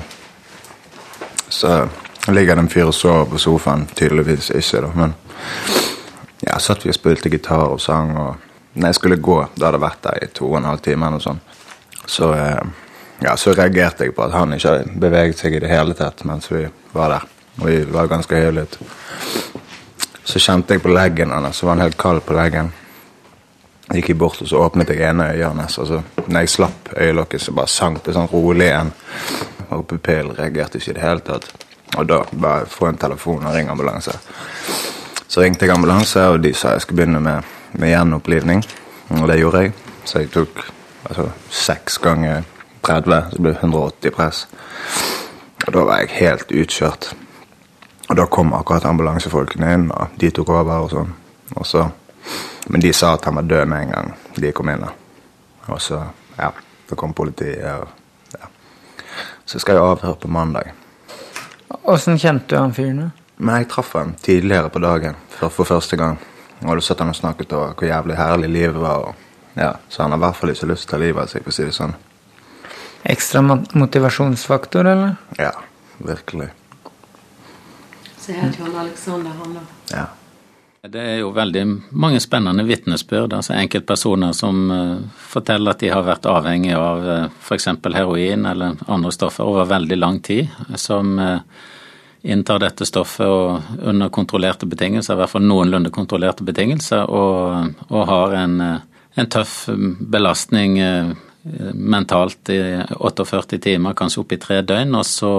Så 1.48 1.88
ligger 2.32 2.56
det 2.56 2.62
en 2.64 2.70
fyr 2.72 2.88
og 2.88 2.94
sover 2.94 3.28
på 3.30 3.38
sofaen. 3.38 3.84
Tydeligvis 3.94 4.48
ikke, 4.50 4.80
da, 4.86 4.88
men 4.96 5.12
ja, 6.40 6.56
satt 6.58 6.86
vi 6.86 6.90
og 6.90 6.96
spilte 6.96 7.28
gitar 7.28 7.76
og 7.76 7.80
sang. 7.80 8.16
og 8.16 8.34
Når 8.72 8.88
jeg 8.88 8.94
skulle 8.94 9.20
gå, 9.20 9.38
da 9.54 9.66
hadde 9.66 9.76
jeg 9.76 9.84
vært 9.84 10.02
der 10.02 10.24
i 10.24 10.32
to 10.32 10.48
og 10.48 10.56
en 10.56 10.70
halv 10.70 10.80
time, 10.80 11.06
eller 11.06 11.20
noe 11.20 11.20
sånt, 11.20 11.60
så, 12.06 12.32
eh, 12.32 12.64
ja, 13.20 13.36
så 13.36 13.52
reagerte 13.52 14.04
jeg 14.04 14.16
på 14.16 14.24
at 14.24 14.32
han 14.32 14.56
ikke 14.56 14.80
beveget 14.96 15.38
seg 15.38 15.54
i 15.54 15.60
det 15.60 15.68
hele 15.68 15.94
tatt 15.94 16.24
mens 16.24 16.50
vi 16.50 16.66
var 16.92 17.18
der. 17.18 17.33
Og 17.60 17.66
vi 17.66 17.82
var 17.84 18.10
ganske 18.10 18.36
høylytte. 18.36 18.78
Så 20.24 20.40
kjente 20.40 20.74
jeg 20.74 20.82
på 20.82 20.92
leggen 20.92 21.30
hans, 21.30 21.60
så 21.60 21.66
var 21.66 21.76
han 21.76 21.84
helt 21.84 21.98
kald 22.00 22.24
på 22.24 22.34
leggen. 22.36 22.72
Gikk 23.92 24.08
jeg 24.08 24.18
bort 24.18 24.40
og 24.40 24.48
så 24.48 24.62
åpnet 24.64 24.88
jeg 24.90 25.04
ene 25.04 25.28
øyet 25.34 25.52
hans. 25.52 25.78
Altså, 25.78 26.00
når 26.26 26.40
jeg 26.40 26.48
slapp 26.54 26.88
øyelokket, 26.96 27.42
så 27.42 27.52
bare 27.52 27.68
sank 27.68 28.00
det 28.06 28.14
sånn 28.16 28.30
rolig 28.32 28.70
igjen. 28.70 28.92
Og 29.74 29.84
pupillen 29.88 30.32
reagerte 30.38 30.80
ikke 30.80 30.94
i 30.94 30.96
det 30.96 31.04
hele 31.04 31.24
tatt. 31.26 31.50
Og 31.94 32.08
da 32.08 32.22
bare 32.32 32.66
få 32.70 32.88
en 32.88 32.98
telefon 32.98 33.44
og 33.44 33.54
ringe 33.54 33.70
ambulanse. 33.70 34.16
Så 35.28 35.42
ringte 35.42 35.66
jeg 35.66 35.74
ambulanse, 35.74 36.24
og 36.30 36.40
de 36.42 36.54
sa 36.54 36.72
jeg 36.72 36.84
skulle 36.84 37.02
begynne 37.02 37.20
med, 37.20 37.52
med 37.78 37.92
gjenopplivning. 37.92 38.64
Og 39.20 39.28
det 39.28 39.38
gjorde 39.38 39.62
jeg. 39.66 39.74
Så 40.04 40.24
jeg 40.24 40.30
tok 40.32 40.64
altså, 41.10 41.28
seks 41.50 41.98
ganger 41.98 42.42
30, 42.82 43.20
så 43.30 43.36
det 43.36 43.44
ble 43.44 43.54
180 43.58 44.16
press. 44.16 44.46
Og 45.66 45.76
da 45.76 45.84
var 45.84 46.02
jeg 46.02 46.16
helt 46.18 46.52
utkjørt. 46.52 47.12
Og 48.14 48.18
da 48.18 48.28
kom 48.30 48.52
akkurat 48.54 48.84
ambulansefolkene 48.86 49.72
inn, 49.74 49.88
og 49.90 50.12
de 50.22 50.28
tok 50.30 50.52
over 50.54 50.84
og 50.84 50.92
sånn. 50.92 51.08
Og 51.58 51.64
så, 51.66 51.80
men 52.70 52.84
de 52.84 52.92
sa 52.94 53.16
at 53.16 53.26
han 53.26 53.34
var 53.40 53.48
død 53.50 53.66
med 53.72 53.82
en 53.82 53.90
gang 53.90 54.12
de 54.36 54.52
kom 54.54 54.70
inn. 54.70 54.84
da. 54.86 54.92
Og 55.74 55.80
så, 55.82 55.98
ja, 56.36 56.52
så 56.86 56.94
kom 56.94 57.10
politiet. 57.10 57.66
og 57.74 58.38
ja. 58.38 58.52
Så 59.44 59.58
skal 59.58 59.80
jeg 59.80 59.88
avhøre 59.88 60.14
på 60.22 60.30
mandag. 60.30 60.70
Åssen 61.82 62.14
kjente 62.14 62.54
du 62.54 62.60
han 62.60 62.78
fyren? 62.78 63.02
da? 63.02 63.10
Men 63.34 63.64
jeg 63.64 63.70
traff 63.74 63.92
han 63.98 64.14
tidligere 64.22 64.70
på 64.70 64.86
dagen 64.86 65.18
for, 65.34 65.50
for 65.50 65.74
første 65.74 65.98
gang. 65.98 66.22
Og 66.62 66.70
hadde 66.70 66.86
satt 66.86 67.02
han 67.02 67.10
og 67.10 67.18
snakket 67.18 67.58
om 67.58 67.74
hvor 67.74 67.90
jævlig 67.90 68.22
herlig 68.22 68.56
livet 68.60 68.78
var. 68.78 69.08
Og, 69.10 69.14
ja, 69.58 69.72
så 69.88 70.06
han 70.06 70.14
har 70.14 70.22
i 70.22 70.28
hvert 70.28 70.44
fall 70.44 70.54
ikke 70.54 70.70
lyst 70.76 70.86
til 70.88 71.02
livet 71.02 71.34
seg, 71.34 71.42
for 71.42 71.50
å 71.50 71.58
si 71.58 71.66
det 71.66 71.74
sånn. 71.82 71.98
Ekstra 73.10 73.42
motivasjonsfaktor, 73.42 74.86
eller? 74.86 75.16
Ja, 75.34 75.56
virkelig. 75.98 76.54
Så 78.24 78.32
het 78.32 78.56
jo 78.56 78.64
han 78.64 78.78
Alexander, 78.86 79.34
han 79.36 79.58
òg. 79.60 79.72
Ja. 79.92 80.06
Det 80.84 81.00
er 81.00 81.18
jo 81.22 81.30
veldig 81.32 81.62
mange 81.96 82.20
spennende 82.20 82.64
vitnesbyrd. 82.68 83.32
Altså 83.32 83.54
enkeltpersoner 83.56 84.34
som 84.36 84.64
eh, 84.72 85.20
forteller 85.32 85.72
at 85.72 85.80
de 85.80 85.92
har 85.92 86.04
vært 86.04 86.28
avhengig 86.28 86.74
av 86.76 87.04
uh, 87.04 87.28
f.eks. 87.40 87.70
heroin 87.94 88.44
eller 88.50 88.76
andre 88.84 89.12
stoffer 89.12 89.48
over 89.48 89.68
veldig 89.70 89.96
lang 89.96 90.20
tid. 90.24 90.52
Som 90.80 91.18
eh, 91.20 91.38
inntar 92.24 92.60
dette 92.60 92.86
stoffet 92.88 93.28
og 93.28 93.84
under 93.84 94.08
kontrollerte 94.12 94.68
betingelser, 94.68 95.16
i 95.16 95.20
hvert 95.20 95.32
fall 95.32 95.44
noenlunde 95.44 95.92
kontrollerte 95.92 96.44
betingelser, 96.44 97.04
og, 97.04 97.74
og 97.90 98.08
har 98.08 98.36
en, 98.40 98.60
eh, 98.64 99.06
en 99.20 99.30
tøff 99.32 99.56
belastning 100.00 100.78
eh, 100.80 101.12
mentalt 101.74 102.48
i 102.52 102.60
48 102.96 103.60
timer, 103.60 103.96
kanskje 103.96 104.22
opp 104.22 104.32
i 104.32 104.40
tre 104.40 104.62
døgn. 104.64 104.96
Og 104.96 105.04
så 105.04 105.32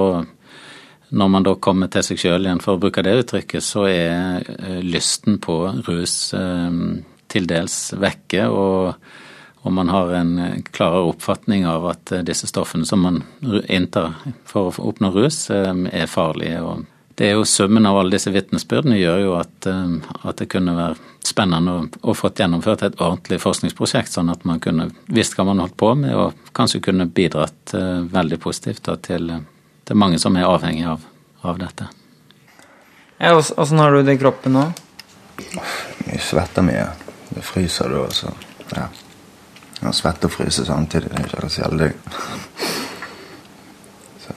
når 1.15 1.27
man 1.31 1.45
da 1.48 1.53
kommer 1.55 1.91
til 1.91 2.03
seg 2.03 2.19
sjøl 2.19 2.48
igjen, 2.48 2.62
for 2.63 2.75
å 2.75 2.81
bruke 2.81 3.03
det 3.05 3.13
uttrykket, 3.22 3.63
så 3.63 3.86
er 3.88 4.50
eh, 4.57 4.81
lysten 4.84 5.39
på 5.43 5.60
rus 5.88 6.34
eh, 6.36 6.81
til 7.31 7.48
dels 7.48 7.77
vekke, 8.00 8.50
og, 8.51 9.13
og 9.63 9.75
man 9.77 9.93
har 9.93 10.12
en 10.19 10.34
klarere 10.75 11.13
oppfatning 11.13 11.63
av 11.72 11.88
at 11.93 12.12
eh, 12.17 12.25
disse 12.27 12.51
stoffene 12.51 12.88
som 12.88 13.07
man 13.07 13.22
inntar 13.72 14.19
for 14.43 14.74
å 14.74 14.89
oppnå 14.91 15.13
rus, 15.15 15.45
er 15.53 16.12
farlige. 16.12 16.60
og 16.60 16.84
det 17.15 17.29
er 17.29 17.38
jo 17.38 17.48
Summen 17.48 17.88
av 17.88 17.95
alle 17.95 18.17
disse 18.17 18.36
vitnesbyrdene 18.36 19.00
gjør 19.00 19.22
jo 19.24 19.36
at, 19.39 19.72
at 19.72 20.41
det 20.41 20.50
kunne 20.51 20.75
være 20.75 21.13
spennende 21.24 21.79
å, 21.79 21.88
å 22.12 22.13
fått 22.13 22.43
gjennomført 22.43 22.84
et 22.84 23.00
ordentlig 23.00 23.39
forskningsprosjekt, 23.39 24.12
sånn 24.12 24.36
at 24.36 24.43
man 24.43 24.60
kunne 24.60 24.91
visst 25.07 25.39
hva 25.39 25.48
man 25.48 25.63
holdt 25.63 25.79
på 25.79 25.95
med, 25.95 26.12
og 26.12 26.51
kanskje 26.51 26.84
kunne 26.91 27.07
bidratt 27.07 27.72
veldig 28.12 28.43
positivt 28.43 28.84
da, 28.91 29.00
til 29.00 29.31
det 29.85 29.93
er 29.93 30.01
mange 30.01 30.17
som 30.19 30.35
er 30.35 30.47
avhengig 30.49 30.85
av, 30.89 31.03
av 31.45 31.59
dette. 31.61 31.85
Ja, 33.17 33.35
Åssen 33.37 33.79
har 33.79 33.91
du 33.91 34.01
det 34.03 34.15
i 34.17 34.17
kroppen 34.17 34.57
nå? 34.57 34.63
Jeg 36.09 36.21
svetter 36.25 36.65
mye. 36.65 36.87
Det 37.29 37.43
fryser 37.45 37.93
du 37.93 37.99
også. 38.01 38.31
Ja. 38.73 38.87
Jeg 39.81 39.93
svetter 39.93 40.31
og 40.31 40.33
fryser 40.33 40.65
samtidig. 40.65 41.11
Det 41.11 41.19
er 41.21 41.27
ikke 41.29 41.49
så 41.53 41.67
heldig. 41.67 41.91
Så. 44.25 44.35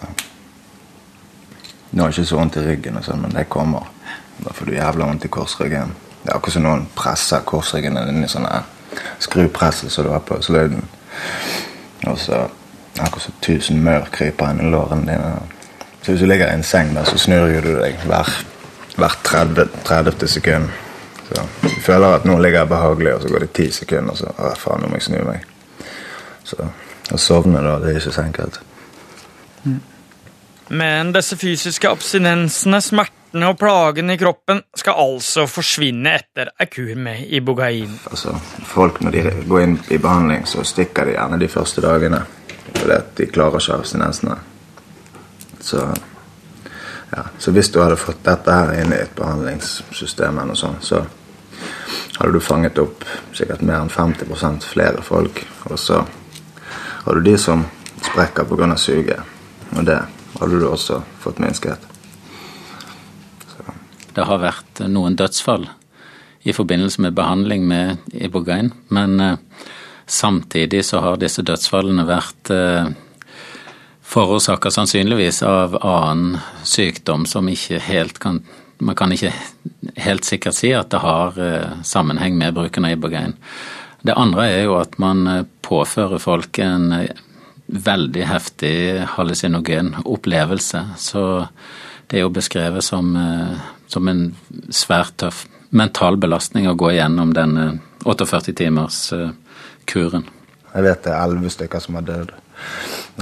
Nå 1.90 2.02
har 2.02 2.12
jeg 2.12 2.18
ikke 2.18 2.28
så 2.28 2.38
vondt 2.42 2.60
i 2.60 2.66
ryggen, 2.68 3.00
og 3.00 3.08
sånn, 3.08 3.24
men 3.24 3.32
det 3.32 3.48
kommer. 3.48 3.88
Da 4.44 4.52
får 4.52 4.68
du 4.68 4.76
jævla 4.76 5.08
vondt 5.08 5.24
i 5.24 5.32
korsryggen. 5.32 5.96
Det 6.22 6.28
er 6.28 6.36
akkurat 6.36 6.58
som 6.58 6.68
noen 6.68 6.86
presser 6.98 7.48
korsryggen 7.48 7.96
inn 8.04 8.20
i 8.26 8.28
sånne 8.28 8.60
skrupresser 9.22 9.88
som 9.88 10.04
du 10.04 10.12
har 10.12 10.24
på 10.28 10.42
sløyden. 10.44 10.84
Og 12.04 12.18
så 12.20 12.44
akkurat 12.98 13.22
som 13.22 13.38
tusen 13.44 13.82
maur 13.84 14.08
kryper 14.12 14.52
inn 14.54 14.64
i 14.66 14.70
lårene 14.72 15.06
dine. 15.06 15.32
Så 16.02 16.12
hvis 16.12 16.20
du 16.20 16.26
ligger 16.26 16.48
i 16.48 16.56
en 16.56 16.62
seng, 16.62 16.94
der, 16.96 17.04
så 17.04 17.18
snur 17.18 17.46
du 17.60 17.74
deg 17.80 17.98
hver, 18.08 18.30
hvert 18.96 19.24
30, 19.24 19.68
30. 19.84 20.28
sekund. 20.28 20.70
Så 21.28 21.42
du 21.62 21.80
føler 21.84 22.16
at 22.16 22.24
nå 22.24 22.38
ligger 22.38 22.62
jeg 22.62 22.68
behagelig, 22.68 23.14
og 23.14 23.22
så 23.22 23.28
går 23.28 23.44
det 23.44 23.52
ti 23.52 23.70
sekunder, 23.72 24.14
og 24.14 24.18
så 24.18 24.32
Å, 24.32 24.54
faen, 24.56 24.82
nå 24.82 24.88
må 24.88 24.96
jeg 24.96 25.08
snu 25.10 25.18
meg. 25.26 25.44
Så 26.48 26.70
å 27.12 27.20
sovne 27.20 27.60
da, 27.64 27.76
det 27.82 27.92
er 27.92 28.00
ikke 28.00 28.14
så 28.14 28.24
enkelt. 28.24 28.60
Men 30.68 31.12
disse 31.12 31.36
fysiske 31.40 31.88
abstinensene, 31.88 32.80
smertene 32.84 33.48
og 33.48 33.58
plagene 33.60 34.16
i 34.16 34.20
kroppen 34.20 34.60
skal 34.76 35.00
altså 35.00 35.46
forsvinne 35.48 36.12
etter 36.20 36.52
ei 36.60 36.68
kur 36.72 36.90
med 36.96 37.28
ibogain. 37.36 37.94
Altså, 38.10 38.34
folk 38.68 39.00
når 39.04 39.16
de 39.16 39.24
går 39.48 39.64
inn 39.64 39.78
i 39.88 40.00
behandling, 40.00 40.44
så 40.48 40.64
stikker 40.64 41.08
de 41.08 41.16
gjerne 41.16 41.40
de 41.40 41.48
første 41.52 41.84
dagene. 41.84 42.24
Fordi 42.74 42.94
at 42.94 43.14
de 43.16 43.26
klarer 43.26 43.60
ikke 43.62 43.78
abstinensene. 43.78 44.36
Så, 45.60 45.82
ja. 47.10 47.24
så 47.38 47.52
hvis 47.52 47.70
du 47.72 47.80
hadde 47.82 47.98
fått 48.00 48.22
dette 48.26 48.54
her 48.54 48.74
inn 48.78 48.92
i 48.94 49.00
et 49.02 49.14
behandlingssystem, 49.18 50.38
eller 50.38 50.52
noe 50.52 50.60
sånt, 50.60 50.84
så 50.84 51.02
hadde 52.18 52.32
du 52.34 52.40
fanget 52.42 52.78
opp 52.82 53.04
sikkert 53.36 53.62
mer 53.62 53.82
enn 53.82 53.92
50% 53.92 54.66
flere 54.66 55.02
folk. 55.06 55.44
Og 55.70 55.78
så 55.78 56.02
har 57.04 57.14
du 57.14 57.24
de 57.24 57.36
som 57.38 57.66
sprekker 58.02 58.44
pga. 58.44 58.76
suget. 58.76 59.20
Og 59.76 59.84
det 59.84 60.00
hadde 60.40 60.60
du 60.60 60.68
også 60.68 61.02
fått 61.20 61.38
minsket. 61.42 61.78
Det 64.14 64.24
har 64.26 64.40
vært 64.42 64.80
noen 64.90 65.14
dødsfall 65.14 65.68
i 66.42 66.52
forbindelse 66.52 67.02
med 67.04 67.14
behandling 67.14 67.66
med 67.68 67.98
ibogain, 68.12 68.72
men 68.88 69.20
eh, 69.20 69.36
samtidig 70.10 70.84
så 70.84 71.02
har 71.04 71.20
disse 71.20 71.44
dødsfallene 71.46 72.04
vært 72.08 72.50
eh, 72.54 72.88
forårsaka 74.08 74.72
sannsynligvis 74.72 75.42
av 75.46 75.76
annen 75.84 76.38
sykdom 76.66 77.26
som 77.28 77.48
ikke 77.48 77.82
helt 77.90 78.22
kan 78.22 78.42
Man 78.78 78.94
kan 78.94 79.10
ikke 79.10 79.32
helt 79.98 80.22
sikkert 80.22 80.54
si 80.54 80.68
at 80.70 80.92
det 80.94 81.00
har 81.02 81.38
eh, 81.42 81.80
sammenheng 81.82 82.36
med 82.38 82.54
bruken 82.54 82.84
av 82.86 82.92
ibogain. 82.94 83.32
Det 84.06 84.14
andre 84.14 84.44
er 84.52 84.60
jo 84.68 84.76
at 84.78 84.94
man 85.02 85.26
eh, 85.26 85.40
påfører 85.66 86.22
folk 86.22 86.60
en 86.62 86.92
veldig 87.66 88.22
heftig 88.30 88.76
hallusinogen 89.16 89.96
opplevelse. 90.04 90.84
Så 90.94 91.24
det 92.06 92.20
er 92.20 92.22
jo 92.22 92.30
beskrevet 92.30 92.86
som, 92.86 93.10
som 93.90 94.06
en 94.08 94.22
svært 94.70 95.18
tøff 95.18 95.42
mental 95.70 96.16
belastning 96.16 96.68
å 96.68 96.76
gå 96.78 96.92
igjennom 96.94 97.34
den 97.36 97.56
eh, 97.60 97.76
48 98.04 98.54
timers 98.56 99.00
eh, 99.12 99.30
kuren. 99.88 100.28
Jeg 100.74 100.84
vet 100.84 101.04
det 101.04 101.12
er 101.14 101.24
elleve 101.24 101.50
stykker 101.50 101.82
som 101.82 101.98
har 101.98 102.06
dødd 102.06 102.32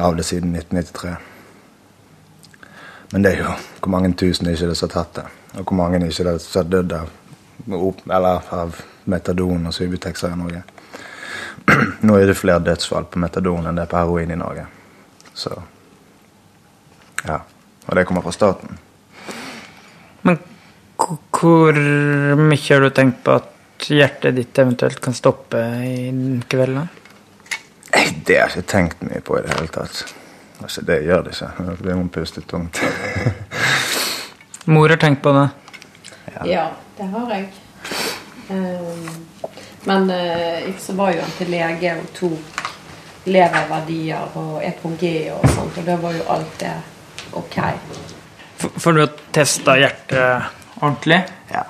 av 0.02 0.16
det 0.18 0.26
siden 0.26 0.54
1993. 0.56 1.14
Men 3.12 3.22
det 3.22 3.32
er 3.32 3.44
jo 3.44 3.52
hvor 3.80 3.92
mange 3.94 4.12
tusen 4.18 4.48
er 4.48 4.56
ikke 4.56 4.72
det 4.72 4.78
som 4.78 4.90
har 4.90 4.96
tatt 4.96 5.14
det? 5.20 5.26
Og 5.60 5.62
hvor 5.64 5.78
mange 5.78 6.00
er 6.00 6.10
ikke 6.10 6.26
det 6.26 6.40
som 6.42 6.64
har 6.64 6.72
dødd 6.72 6.96
av 6.98 7.14
eller 7.66 8.50
av 8.54 8.80
metadon 9.04 9.66
og 9.66 9.74
Subutex 9.74 10.22
her 10.26 10.34
i 10.34 10.38
Norge. 10.38 10.62
Nå 12.06 12.18
er 12.18 12.28
det 12.28 12.36
flere 12.38 12.62
dødsfall 12.62 13.08
på 13.10 13.22
metadon 13.22 13.66
enn 13.66 13.78
det 13.78 13.86
er 13.86 13.90
på 13.90 13.98
heroin 14.00 14.30
i 14.30 14.38
Norge. 14.38 14.66
Så 15.34 15.54
ja. 17.24 17.40
Og 17.86 17.96
det 17.96 18.04
kommer 18.06 18.22
fra 18.22 18.34
staten. 18.34 18.78
Men 20.26 20.38
hvor 20.96 21.76
mye 21.76 22.66
har 22.68 22.82
du 22.82 22.90
tenkt 22.90 23.22
på 23.24 23.36
at 23.38 23.55
hjertet 23.84 24.36
ditt 24.36 24.58
eventuelt 24.58 25.00
kan 25.00 25.14
stoppe 25.14 25.60
i 25.84 26.40
kveld? 26.48 26.76
da? 26.76 26.86
Det 28.26 28.38
har 28.38 28.48
jeg 28.48 28.62
ikke 28.62 28.70
tenkt 28.72 29.04
mye 29.06 29.20
på 29.24 29.38
i 29.38 29.42
det 29.44 29.54
hele 29.54 29.68
tatt. 29.72 30.14
Altså, 30.62 30.82
Det 30.82 31.02
gjør 31.04 31.22
det 31.22 31.36
ikke. 31.36 31.50
Det 31.58 31.76
blir 31.82 31.94
hun 31.94 32.08
pustet 32.08 32.46
tungt. 32.48 32.80
Mor 34.64 34.88
har 34.88 34.96
tenkt 34.96 35.22
på 35.22 35.32
det. 35.32 35.48
Ja, 36.44 36.70
det 36.96 37.06
har 37.12 37.30
jeg. 37.34 37.48
Ehm, 38.48 39.08
men 39.84 40.10
uh, 40.10 40.74
så 40.78 40.92
var 40.92 41.12
jo 41.14 41.22
han 41.22 41.34
til 41.38 41.50
lege 41.50 41.94
og 42.00 42.08
tok 42.16 42.62
leververdier 43.26 44.36
og 44.38 44.58
EKG 44.62 45.04
og 45.34 45.46
sånt, 45.50 45.78
og 45.78 45.86
da 45.86 45.96
var 46.02 46.14
jo 46.14 46.26
alt 46.34 46.60
det 46.60 46.74
ok. 47.34 47.56
For, 48.56 48.78
For 48.78 48.94
du 48.94 49.02
har 49.02 49.14
testa 49.34 49.76
hjertet 49.78 50.52
ordentlig? 50.80 51.22
Ja. 51.50 51.64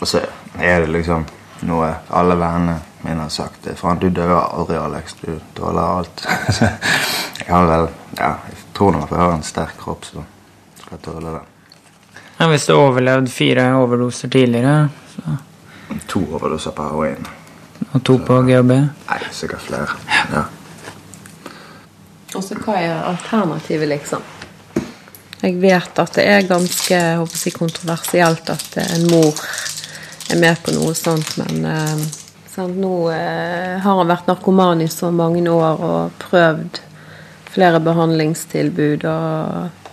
Og 0.00 0.08
så 0.08 0.22
er 0.60 0.80
det 0.80 0.92
liksom 0.92 1.24
noe 1.66 1.88
alle 2.10 2.34
vennene 2.36 2.78
mine 3.02 3.22
har 3.22 3.28
sagt. 3.32 3.62
det 3.64 3.76
Faen, 3.78 3.98
du 3.98 4.08
dør 4.10 4.34
aldri, 4.40 4.76
Alex. 4.76 5.14
Du 5.20 5.38
tåler 5.54 5.82
alt. 5.82 6.26
Jeg 7.46 7.52
har 7.54 7.66
vel 7.68 7.88
Ja, 8.18 8.30
jeg 8.48 8.56
tror 8.74 8.92
nok 8.96 9.10
jeg 9.10 9.18
har 9.20 9.32
en 9.34 9.42
sterk 9.44 9.74
kropp, 9.78 10.04
så 10.08 10.22
skal 10.80 10.96
jeg 10.96 11.02
tåle 11.04 11.34
det. 11.34 11.42
Ja, 12.38 12.46
hvis 12.48 12.64
du 12.66 12.72
overlevde 12.74 13.30
fire 13.30 13.66
overdoser 13.76 14.28
tidligere, 14.32 14.88
så, 15.12 15.36
To 16.08 16.22
overdoser 16.34 16.70
på 16.76 16.82
heroin. 16.88 17.26
og 17.92 18.02
to 18.04 18.16
på 18.18 18.40
GHB 18.48 18.70
Nei, 18.72 19.20
sikkert 19.32 19.60
flere. 19.68 19.86
Ja. 20.32 20.42
Og 22.34 22.42
så 22.44 22.56
hva 22.58 22.74
er 22.80 23.04
alternativet, 23.12 23.88
liksom? 23.88 24.24
Jeg 25.42 25.60
vet 25.62 25.98
at 26.02 26.16
det 26.16 26.24
er 26.26 26.48
ganske 26.48 27.00
håper 27.20 27.44
jeg, 27.44 27.54
kontroversielt 27.54 28.50
at 28.50 28.78
en 28.82 29.06
mor 29.12 29.36
er 30.32 30.40
med 30.40 30.58
på 30.62 30.74
noe 30.74 30.94
sånt, 30.96 31.36
men 31.40 31.66
eh, 31.70 32.04
sant, 32.50 32.76
nå 32.80 32.94
eh, 33.14 33.76
har 33.82 34.00
han 34.00 34.10
vært 34.10 34.28
narkoman 34.30 34.82
i 34.82 34.88
så 34.90 35.12
mange 35.14 35.44
år 35.50 35.82
og 35.86 36.16
prøvd 36.22 36.80
flere 37.56 37.80
behandlingstilbud 37.80 39.06
og, 39.08 39.86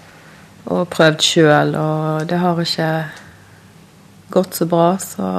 og 0.73 0.81
prøvd 0.91 1.23
sjøl, 1.23 1.77
og 1.79 2.27
det 2.27 2.41
har 2.41 2.59
ikke 2.63 2.89
gått 4.33 4.57
så 4.59 4.67
bra, 4.67 4.89
så 4.99 5.29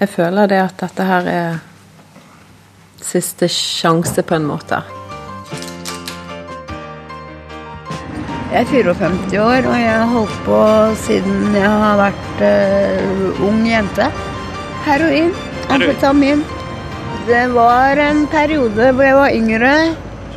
jeg 0.00 0.10
føler 0.10 0.50
det 0.50 0.60
at 0.64 0.80
dette 0.80 1.06
her 1.06 1.30
er 1.30 1.62
siste 3.04 3.48
sjanse, 3.52 4.24
på 4.24 4.38
en 4.38 4.48
måte. 4.48 4.80
Jeg 8.54 8.62
er 8.62 8.68
54 8.70 9.38
år, 9.42 9.66
og 9.66 9.80
jeg 9.80 9.94
har 9.98 10.10
holdt 10.12 10.34
på 10.46 10.58
siden 11.02 11.56
jeg 11.56 11.70
har 11.70 11.96
vært 11.98 12.42
uh, 12.46 13.40
ung 13.48 13.64
jente. 13.66 14.06
Heroin, 14.84 15.32
amfetamin. 15.74 16.44
Det 17.26 17.40
var 17.50 17.98
en 17.98 18.28
periode 18.30 18.92
hvor 18.94 19.02
jeg 19.02 19.16
var 19.18 19.34
yngre, 19.34 19.72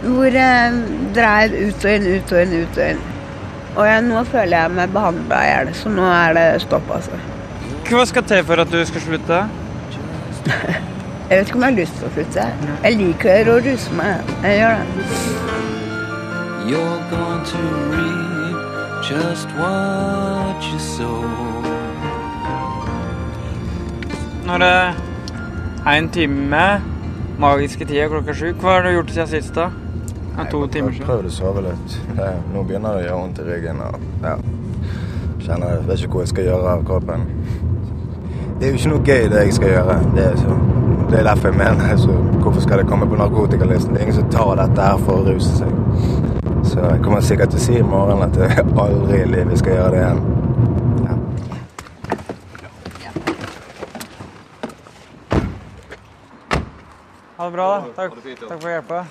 hvor 0.01 0.33
jeg 0.33 0.81
dreiv 1.13 1.53
ut 1.59 1.85
og 1.85 1.93
inn, 1.93 2.09
ut 2.15 2.33
og 2.33 2.41
inn, 2.41 2.57
ut 2.57 2.81
og 2.81 2.83
inn. 2.87 3.05
Og 3.75 3.85
jeg, 3.85 4.01
nå 4.09 4.25
føler 4.33 4.57
jeg 4.57 4.75
meg 4.79 4.97
behandla 4.97 5.45
i 5.45 5.53
hjel, 5.53 5.73
så 5.77 5.93
nå 5.93 6.09
er 6.09 6.37
det 6.39 6.49
stopp, 6.65 6.89
altså. 6.97 7.21
Hva 7.85 8.09
skal 8.09 8.29
til 8.33 8.45
for 8.49 8.65
at 8.65 8.73
du 8.73 8.81
skal 8.89 9.09
slutte? 9.11 9.45
Jeg 11.27 11.41
vet 11.41 11.49
ikke 11.49 11.57
om 11.57 11.63
jeg 11.65 11.73
har 11.73 11.75
lyst 11.75 11.97
til 11.99 12.07
å 12.07 12.11
slutte. 12.15 12.43
Jeg 12.85 12.97
liker 13.01 13.49
å 13.51 13.57
ruse 13.65 13.97
meg. 13.99 14.37
Jeg 14.47 14.61
gjør 14.61 14.77
det. 14.79 15.76
You're 16.67 17.01
going 17.09 17.43
to 17.51 17.61
reap 17.93 19.03
just 19.09 19.47
what 19.59 20.63
you 20.71 20.79
sow. 20.79 21.23
Når 24.47 24.57
det 24.57 24.67
er 25.85 25.91
en 25.97 26.09
time, 26.09 26.61
magiske 27.39 27.85
tida 27.85 28.07
klokka 28.11 28.33
sju, 28.35 28.51
hva 28.61 28.73
har 28.77 28.81
du 28.87 28.89
gjort 28.95 29.11
siden 29.11 29.27
sist? 29.27 29.55
da? 29.55 29.69
Ja, 30.37 30.43
to 30.51 30.67
timer 30.67 30.89
Jeg 30.89 30.97
siden. 30.99 31.07
prøvde 31.07 31.27
å 31.31 31.35
sove 31.37 31.63
litt. 31.65 31.97
Det, 32.17 32.29
nå 32.53 32.63
begynner 32.63 32.95
det 32.97 33.03
å 33.03 33.07
gjøre 33.07 33.21
vondt 33.21 33.39
i 33.39 33.47
ryggen. 33.47 33.81
og 33.81 33.99
ja, 34.23 34.35
kjenner 35.45 35.67
jeg 35.75 35.87
vet 35.87 35.99
ikke 36.03 36.11
hvor 36.17 36.21
jeg 36.25 36.33
skal 36.33 36.43
gjøre 36.49 36.73
av 36.75 36.85
kroppen. 36.85 37.25
Det 38.59 38.67
er 38.67 38.71
jo 38.73 38.77
ikke 38.81 38.93
noe 38.93 39.03
gøy, 39.05 39.27
det 39.31 39.43
jeg 39.45 39.53
skal 39.53 39.69
gjøre. 39.75 39.97
Det 40.15 40.23
er, 40.31 40.37
så, 40.43 40.57
det 41.11 41.19
er 41.19 41.23
derfor 41.31 41.47
jeg 41.51 41.57
mener. 41.63 41.97
Så 41.97 42.11
hvorfor 42.43 42.61
skal 42.61 42.79
det 42.83 42.87
komme 42.91 43.07
på 43.09 43.15
narkotikalisten? 43.23 43.93
Det 43.93 44.01
er 44.01 44.07
ingen 44.09 44.19
som 44.21 44.29
tar 44.33 44.55
dette 44.63 44.81
her 44.91 44.97
for 45.05 45.21
å 45.21 45.27
ruse 45.31 45.57
seg. 45.61 45.73
Så 46.77 46.83
jeg 46.85 46.99
kommer 47.01 47.23
sikkert 47.25 47.49
til 47.49 47.57
å 47.57 47.61
si 47.63 47.75
i 47.79 47.85
morgen 47.85 48.19
at 48.21 48.35
jeg 48.37 48.63
aldri 48.83 49.23
i 49.23 49.29
livet 49.31 49.57
skal 49.57 49.73
gjøre 49.73 49.93
det 49.95 50.01
igjen. 50.03 50.19
Ja. 51.07 51.15
Ha 57.39 57.47
det 57.47 57.55
bra, 57.55 57.65
da. 57.71 57.89
Takk, 57.95 58.19
Takk 58.43 58.61
for 58.61 58.69
hjelpa. 58.69 59.01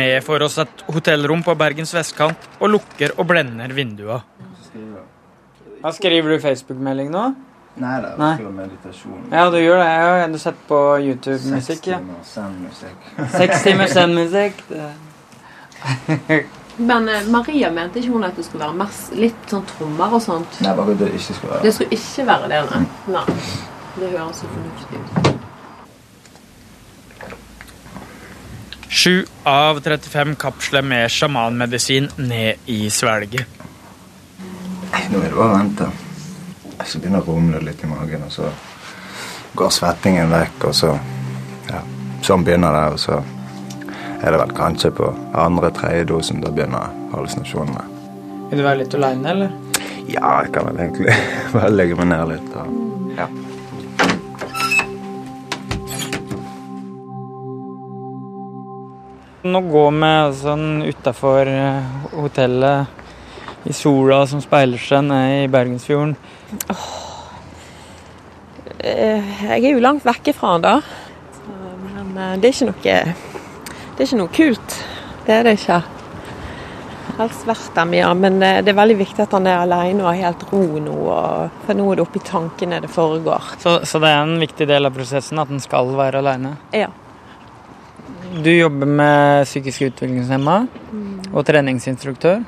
Vi 0.00 0.08
får 0.24 0.46
oss 0.48 0.56
et 0.64 0.86
hotellrom 0.96 1.44
på 1.44 1.52
Bergens 1.60 1.92
vestkant 1.92 2.48
og 2.56 2.72
lukker 2.72 3.12
og 3.18 3.28
blender 3.34 3.76
vinduene. 3.76 4.22
Ja, 5.84 5.92
skriver 5.92 6.32
du 6.32 6.40
Facebook-melding 6.40 7.12
nå? 7.12 7.28
Nei 7.84 7.94
da, 8.00 8.16
jeg 8.16 8.40
skriver 8.40 8.58
meditasjon. 8.62 9.22
Ja, 9.28 9.44
du 9.52 9.60
gjør 9.60 9.76
det. 9.84 9.92
Jeg 9.92 10.08
har 10.08 10.40
sett 10.48 10.66
på 10.72 10.82
YouTube-musikk. 11.04 11.92
Ja. 11.92 12.00
Send-musikk. 12.32 13.08
Seks 13.36 13.68
timer 13.68 13.92
send-musikk. 13.92 14.68
Men 16.76 17.08
eh, 17.08 17.28
Maria 17.30 17.70
mente 17.70 18.00
ikke 18.00 18.10
hun 18.16 18.24
at 18.26 18.36
det 18.36 18.44
skulle 18.46 18.66
være 18.66 18.78
mest, 18.80 19.12
litt 19.14 19.50
sånn 19.50 19.66
trommer 19.68 20.16
og 20.16 20.22
sånt? 20.22 20.58
Nei, 20.64 20.74
bare 20.74 20.96
det 20.98 21.12
ikke 21.14 21.36
skulle 21.36 21.52
være. 21.52 21.62
Det 21.66 21.74
skulle 21.76 21.98
ikke 21.98 22.26
være 22.30 22.50
det, 22.50 22.60
nei. 22.72 22.82
nei. 23.14 23.26
Det 23.94 24.10
høres 24.10 24.42
så 24.42 24.50
fornuftig 24.50 24.98
ut. 24.98 25.34
Sju 28.94 29.14
av 29.46 29.80
35 29.82 30.34
kapsler 30.38 30.82
med 30.86 31.10
sjamanmedisin 31.10 32.08
ned 32.16 32.70
i 32.70 32.90
svelget. 32.90 33.46
Nå 35.10 35.20
er 35.20 35.28
det 35.28 35.34
bare 35.34 35.46
å 35.46 35.54
vente. 35.54 35.88
Så 36.84 36.98
begynner 36.98 37.22
det 37.22 37.30
å 37.30 37.34
rumle 37.34 37.60
litt 37.62 37.82
i 37.84 37.90
magen, 37.90 38.26
og 38.26 38.32
så 38.32 38.50
går 39.54 39.70
svettingen 39.74 40.30
vekk, 40.32 40.70
og 40.70 40.74
så 40.74 40.94
Ja, 41.64 41.80
sånn 42.22 42.42
begynner 42.44 42.74
det, 42.76 42.84
og 42.92 43.00
så 43.00 43.22
er 44.24 44.32
det 44.32 44.40
vel 44.40 44.52
kanskje 44.56 44.90
på 44.96 45.08
andre-tredje 45.36 46.06
dosen 46.08 46.40
da 46.44 46.50
begynner 46.54 46.90
hallusinasjonene. 47.12 47.84
Vil 48.50 48.60
du 48.60 48.64
være 48.64 48.80
litt 48.82 48.94
aleine, 48.96 49.30
eller? 49.34 49.50
Ja, 50.08 50.40
jeg 50.44 50.52
kan 50.54 50.68
vel 50.70 50.80
egentlig 50.84 51.14
bare 51.54 51.72
legge 51.74 51.98
meg 52.00 52.10
ned 52.12 52.32
litt 52.34 52.56
og 52.60 52.80
Ja. 53.18 53.28
Nå 59.44 59.60
går 59.68 59.90
vi 60.00 60.10
sånn 60.40 60.68
utafor 60.88 61.50
hotellet 62.14 63.68
i 63.68 63.74
sola 63.76 64.22
som 64.28 64.40
speiler 64.44 64.80
seg 64.80 65.04
ned 65.04 65.44
i 65.44 65.50
Bergensfjorden. 65.52 66.14
Eh, 68.80 69.20
Jeg 69.44 69.60
er 69.60 69.70
jo 69.74 69.84
langt 69.84 70.04
vekke 70.08 70.32
fra 70.36 70.54
han 70.56 70.64
da. 70.64 70.74
Men 71.92 72.16
eh, 72.16 72.34
det 72.40 72.50
er 72.50 72.56
ikke 72.56 72.70
noe 72.72 72.82
Det 73.94 74.02
er 74.02 74.08
ikke 74.08 74.18
noe 74.18 74.32
kult. 74.34 74.78
Det 75.24 75.34
er 75.36 75.44
det 75.46 75.52
ikke. 75.54 75.76
Helst 77.14 77.44
vært 77.46 77.76
der 77.76 77.86
mye, 77.86 78.08
men 78.18 78.40
eh, 78.42 78.56
det 78.66 78.72
er 78.72 78.78
veldig 78.80 78.96
viktig 78.98 79.22
at 79.22 79.36
han 79.36 79.46
er 79.46 79.60
alene 79.62 80.02
og 80.02 80.08
har 80.10 80.32
helt 80.32 80.42
ro 80.50 80.62
nå. 80.82 80.96
For 81.62 81.78
nå 81.78 81.86
er 81.92 82.00
det 82.00 82.02
oppi 82.02 82.22
tankene 82.26 82.80
det 82.82 82.90
foregår. 82.90 83.54
Så, 83.62 83.76
så 83.86 84.00
det 84.02 84.10
er 84.10 84.24
en 84.24 84.40
viktig 84.42 84.66
del 84.66 84.88
av 84.88 84.96
prosessen 84.96 85.38
at 85.38 85.52
han 85.52 85.62
skal 85.62 85.94
være 85.94 86.24
alene? 86.24 86.56
Ja. 86.74 86.90
Du 88.34 88.50
jobber 88.50 88.90
med 88.90 89.46
psykisk 89.46 89.86
utviklingshemma 89.92 90.56
og 91.30 91.46
treningsinstruktør. 91.46 92.42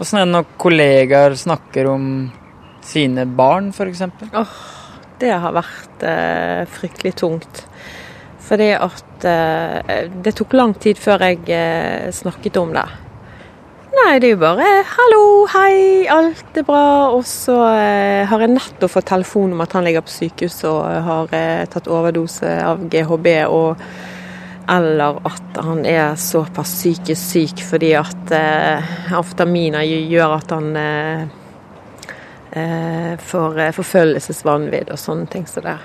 Åssen 0.00 0.22
er 0.22 0.24
det 0.24 0.32
når 0.32 0.48
kollegaer 0.60 1.36
snakker 1.36 1.92
om 1.92 2.08
sine 2.84 3.26
barn, 3.28 3.68
f.eks.? 3.74 4.02
Det 5.20 5.32
har 5.32 5.52
vært 5.56 6.08
eh, 6.08 6.64
fryktelig 6.72 7.18
tungt. 7.20 7.66
Fordi 8.46 8.68
at 8.78 9.26
eh, 9.26 10.06
det 10.22 10.36
tok 10.38 10.54
lang 10.54 10.74
tid 10.78 11.00
før 11.02 11.24
jeg 11.26 11.42
eh, 11.50 12.12
snakket 12.14 12.58
om 12.60 12.72
det. 12.76 12.86
Nei, 13.96 14.18
det 14.20 14.28
er 14.28 14.34
jo 14.34 14.42
bare 14.42 14.66
'hallo, 14.86 15.46
hei, 15.50 16.06
alt 16.12 16.58
er 16.58 16.66
bra'. 16.68 17.14
Og 17.16 17.24
så 17.26 17.56
eh, 17.74 18.26
har 18.28 18.40
jeg 18.44 18.52
nettopp 18.52 18.92
fått 18.92 19.08
telefon 19.10 19.56
om 19.56 19.64
at 19.64 19.72
han 19.72 19.84
ligger 19.84 20.04
på 20.04 20.14
sykehus 20.14 20.60
og 20.68 20.84
har 21.08 21.26
tatt 21.72 21.88
overdose 21.88 22.52
av 22.62 22.86
GHB. 22.90 23.26
og 23.48 23.76
eller 24.68 25.20
at 25.22 25.58
han 25.62 25.86
er 25.86 26.16
såpass 26.18 26.72
psykisk 26.74 27.22
syk 27.22 27.60
fordi 27.62 27.92
at 27.94 28.32
amfetaminer 29.14 29.86
gjør 29.86 30.34
at 30.40 30.50
han 30.50 30.76
eh, 32.56 33.14
får 33.30 33.70
forfølgelsesvanvidd 33.78 34.90
og 34.90 34.98
sånne 34.98 35.30
ting 35.30 35.46
som 35.46 35.62
det. 35.62 35.78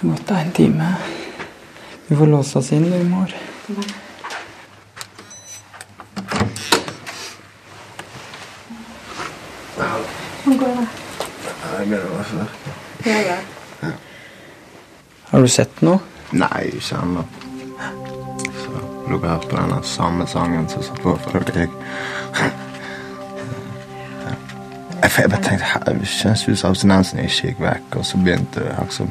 Det 0.00 0.06
har 0.06 0.16
gått 0.16 0.30
en 0.30 0.52
time. 0.52 0.94
Vi 2.06 2.16
får 2.16 2.26
låse 2.26 2.58
oss 2.58 2.72
inn 2.72 2.84
i 2.84 3.04
mor. 3.04 3.32
Jeg 11.78 11.86
begynner 11.88 12.06
å 12.06 12.14
være 12.14 12.24
før. 12.30 13.92
Har 15.30 15.40
du 15.42 15.48
sett 15.50 15.82
noe? 15.82 15.98
Nei, 16.30 16.64
ikke 16.78 17.02
ennå. 17.02 17.26
Så 18.62 18.70
lå 18.78 19.18
jeg 19.18 19.28
hørte 19.28 19.50
på 19.50 19.56
den 19.58 19.82
samme 19.82 20.26
sangen 20.30 20.68
som 20.70 20.82
satt 20.86 21.02
på 21.02 21.18
før 21.26 21.42
deg. 21.50 21.70
Jeg 25.02 25.30
bare 25.30 25.42
tenkte 25.42 25.66
som 26.54 26.70
abstinensen 26.70 27.24
ikke 27.24 27.48
gikk 27.48 27.64
vekk, 27.66 27.96
og 27.98 28.06
så 28.06 28.20
begynte 28.22 28.62
det 28.62 28.76
liksom 28.78 29.10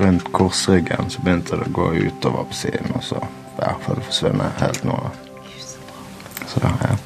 rundt 0.00 0.32
korsryggen 0.32 1.10
så 1.10 1.22
begynte 1.24 1.56
det 1.56 1.68
å 1.68 1.74
gå 1.76 1.90
utover 1.94 2.48
på 2.50 2.56
siden, 2.56 2.92
og 2.94 3.04
så 3.04 3.20
ja, 3.58 3.72
for 3.82 3.96
det 3.96 4.06
forsvinne 4.08 4.50
helt 4.60 4.84
nå. 4.84 4.96
Så 6.46 6.60
da, 6.62 6.72
ja. 6.82 6.96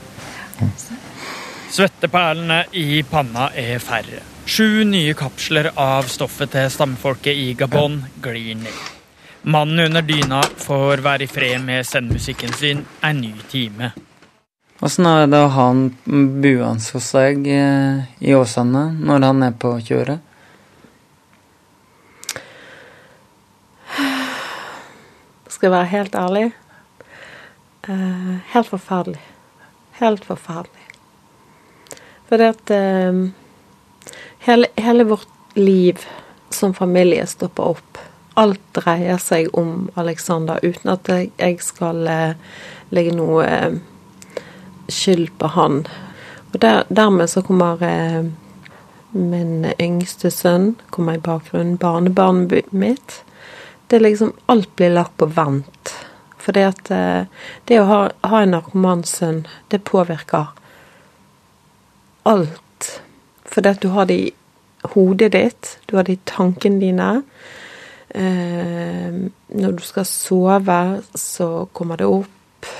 Svetteperlene 1.70 2.64
i 2.76 3.02
panna 3.06 3.50
er 3.54 3.78
færre. 3.78 4.24
Sju 4.50 4.82
nye 4.84 5.14
kapsler 5.14 5.70
av 5.78 6.08
stoffet 6.10 6.50
til 6.50 6.70
stammefolket 6.72 7.38
i 7.38 7.52
Gabon 7.54 8.00
glir 8.22 8.56
ned. 8.58 8.80
Mannen 9.42 9.86
under 9.86 10.02
dyna 10.04 10.42
får 10.60 11.00
være 11.06 11.24
i 11.24 11.30
fred 11.30 11.62
med 11.64 11.86
sendmusikken 11.86 12.52
sin 12.52 12.82
en 13.06 13.20
ny 13.22 13.32
time. 13.48 13.92
Åssen 14.80 15.06
er 15.06 15.28
det 15.28 15.38
å 15.44 15.52
ha 15.52 15.68
han 15.70 15.86
buende 16.04 16.82
hos 16.96 17.12
deg 17.14 17.46
eh, 17.52 18.02
i 18.24 18.34
Åsane 18.36 18.86
når 18.96 19.26
han 19.28 19.46
er 19.46 19.56
på 19.60 19.74
kjøret? 19.84 20.24
Skal 25.60 25.68
jeg 25.68 25.76
være 25.76 25.88
helt 25.92 26.14
ærlig? 26.14 26.44
Uh, 27.88 28.36
helt 28.48 28.68
forferdelig. 28.68 29.20
Helt 29.98 30.24
forferdelig. 30.24 30.86
For 32.24 32.40
det 32.40 32.46
at 32.54 32.72
uh, 32.72 33.28
hele, 34.46 34.70
hele 34.78 35.04
vårt 35.04 35.28
liv 35.54 36.00
som 36.50 36.72
familie 36.72 37.26
stopper 37.28 37.74
opp. 37.74 38.00
Alt 38.40 38.64
dreier 38.72 39.20
seg 39.20 39.52
om 39.52 39.90
Alexander, 40.00 40.64
uten 40.64 40.94
at 40.96 41.12
jeg, 41.12 41.60
skal 41.60 42.08
uh, 42.08 42.64
legge 42.88 43.12
noe 43.20 43.46
skyld 44.88 45.28
på 45.36 45.54
han. 45.60 45.82
Og 46.54 46.60
der, 46.64 46.86
dermed 46.88 47.28
så 47.28 47.44
kommer 47.44 47.84
min 49.12 49.66
yngste 49.76 50.32
sønn 50.32 50.78
kommer 50.88 51.20
i 51.20 51.26
bakgrunnen, 51.28 51.76
barnebarnet 51.76 52.72
mitt. 52.72 53.26
Det 53.90 53.98
er 53.98 54.06
liksom 54.06 54.32
Alt 54.52 54.70
blir 54.78 54.94
lagt 54.94 55.16
på 55.18 55.26
vent. 55.34 55.94
For 56.40 56.56
det 56.56 56.66
at 56.68 56.90
eh, 56.94 57.26
det 57.68 57.80
å 57.82 57.88
ha, 57.88 58.00
ha 58.30 58.42
en 58.42 58.54
narkomansønn, 58.54 59.42
det 59.68 59.82
påvirker 59.88 60.54
alt. 62.30 62.92
For 63.44 63.60
det 63.64 63.76
at 63.76 63.82
du 63.82 63.90
har 63.92 64.08
det 64.08 64.16
i 64.16 64.30
hodet 64.94 65.32
ditt, 65.34 65.74
du 65.90 65.98
har 65.98 66.06
det 66.06 66.16
i 66.16 66.22
tankene 66.30 66.80
dine. 66.80 67.10
Eh, 68.14 69.20
når 69.58 69.76
du 69.76 69.84
skal 69.84 70.08
sove, 70.08 70.80
så 71.18 71.50
kommer 71.76 72.00
det 72.00 72.08
opp. 72.08 72.72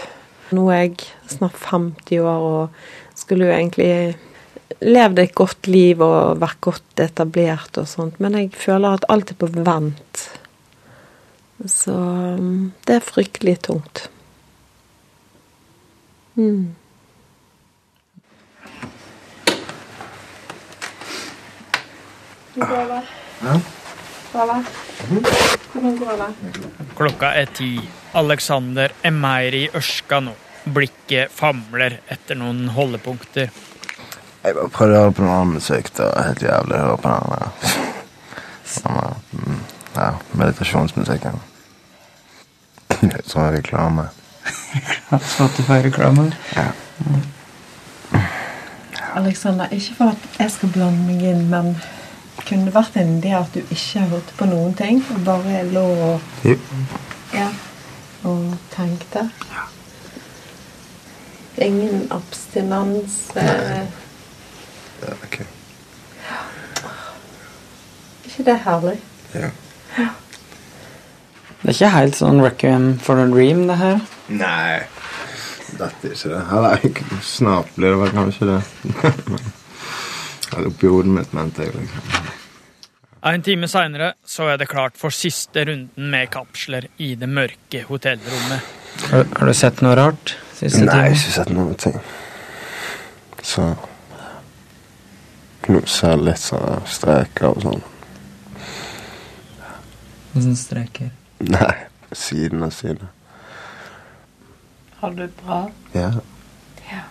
Nå 0.57 0.67
er 0.73 0.87
jeg 0.87 1.11
snart 1.31 1.59
50 1.61 2.25
år 2.25 2.49
og 2.49 3.19
skulle 3.19 3.51
jo 3.51 3.55
egentlig 3.55 4.17
levd 4.81 5.21
et 5.21 5.35
godt 5.37 5.69
liv 5.69 6.01
og 6.03 6.41
vært 6.41 6.61
godt 6.65 7.03
etablert 7.05 7.79
og 7.79 7.89
sånt, 7.91 8.19
men 8.23 8.39
jeg 8.39 8.55
føler 8.57 8.97
at 8.97 9.07
alt 9.13 9.35
er 9.35 9.39
på 9.39 9.51
vent. 9.53 10.25
Så 11.65 11.93
um, 11.93 12.73
det 12.89 12.95
er 13.01 13.05
fryktelig 13.05 13.59
tungt. 13.67 14.07
Mm. 16.41 16.75
Klokka 26.97 27.33
er 27.35 27.51
ti. 27.55 27.75
Alexander 28.15 28.93
er 29.03 29.11
mer 29.15 29.55
i 29.55 29.67
ørska 29.69 30.21
nå. 30.25 30.35
Blikket 30.71 31.33
famler 31.33 32.01
etter 32.09 32.41
noen 32.41 32.69
holdepunkter. 32.73 33.53
Jeg 34.41 34.57
bare 34.57 34.73
prøvde 34.73 34.97
å 34.97 35.05
høre 35.05 35.15
på 35.17 35.25
noe 35.25 35.39
annen 35.39 35.57
musikk. 35.61 35.93
Det 35.93 36.09
var 36.09 36.29
helt 36.31 36.45
jævlig 36.49 36.77
å 36.77 36.85
høre 36.87 37.01
på 37.05 37.15
den 37.15 37.90
ja, 40.01 40.15
meditasjonsmusikken. 40.33 41.41
Som 43.25 43.43
en 43.43 43.53
reklame. 43.53 44.09
Spotify-reklamer? 45.21 46.37
Ja. 46.55 46.67
Alexander, 49.15 49.69
ikke 49.71 49.95
for 49.95 50.05
at 50.15 50.39
jeg 50.39 50.51
skal 50.51 50.73
blande 50.73 51.03
meg 51.07 51.23
inn, 51.33 51.49
men 51.51 51.75
kunne 52.47 52.69
det 52.69 52.75
vært 52.75 52.97
en 52.97 53.17
idé 53.19 53.35
at 53.37 53.51
du 53.55 53.61
ikke 53.61 54.07
hørte 54.13 54.37
på 54.39 54.47
noen 54.49 54.75
ting, 54.79 55.03
og 55.15 55.25
bare 55.27 55.65
lå 55.69 55.87
og. 56.11 56.21
Ja. 57.35 57.49
Og 58.25 58.55
tenkte? 58.73 59.27
Ingen 61.61 62.07
abstinens? 62.15 63.23
Nei. 63.35 63.87
Ja, 65.01 65.17
ok. 65.25 65.41
ikke 68.41 68.51
det 68.51 68.59
herlig? 68.65 69.01
Ja. 69.35 69.51
Det 71.61 71.69
er 71.69 71.75
ikke 71.75 71.93
helt 71.93 72.17
sånn 72.17 72.41
Requiem 72.41 72.91
for 73.03 73.21
a 73.21 73.27
Dream, 73.29 73.67
det 73.69 73.77
her. 73.81 74.01
Nei. 74.33 74.81
Dette 75.77 76.09
er 76.09 76.15
ikke 76.17 76.33
det. 76.33 76.43
Eller 76.57 77.23
snart 77.25 77.75
blir 77.77 77.95
det 77.95 78.01
vel 78.01 78.15
kanskje 78.17 78.49
det. 78.49 78.61
Eller 80.57 80.71
oppi 80.73 80.91
hodet 80.91 81.13
mitt, 81.15 81.35
mente 81.37 81.67
jeg. 81.67 81.75
liksom. 81.77 82.31
En 83.31 83.43
time 83.45 83.69
seinere 83.69 84.15
så 84.25 84.49
er 84.49 84.57
det 84.61 84.71
klart 84.71 84.97
for 84.97 85.13
siste 85.13 85.67
runden 85.69 86.11
med 86.11 86.31
kapsler 86.33 86.87
i 87.05 87.13
det 87.21 87.29
mørke 87.29 87.85
hotellrommet. 87.91 88.65
Har, 89.11 89.27
har 89.37 89.47
du 89.47 89.55
sett 89.55 89.83
noe 89.85 89.93
rart 89.99 90.35
siste 90.57 90.87
Nei, 90.87 90.97
jeg 90.97 91.13
har 91.13 91.19
ikke 91.19 91.35
sett 91.37 91.53
noen 91.55 91.77
ting. 91.81 92.01
Så 93.45 93.69
Knuser 95.61 96.17
litt 96.25 96.41
sånn 96.41 96.87
streker 96.89 97.51
og 97.53 97.61
sånn. 97.67 97.83
Sånn 100.35 100.57
streker. 100.59 101.11
Nei, 101.43 101.75
siden 102.13 102.63
av 102.63 102.75
siden. 102.75 103.09
Har 105.01 105.15
du 105.15 105.23
det 105.25 105.31
bra? 105.41 105.63
Ja. 105.93 106.11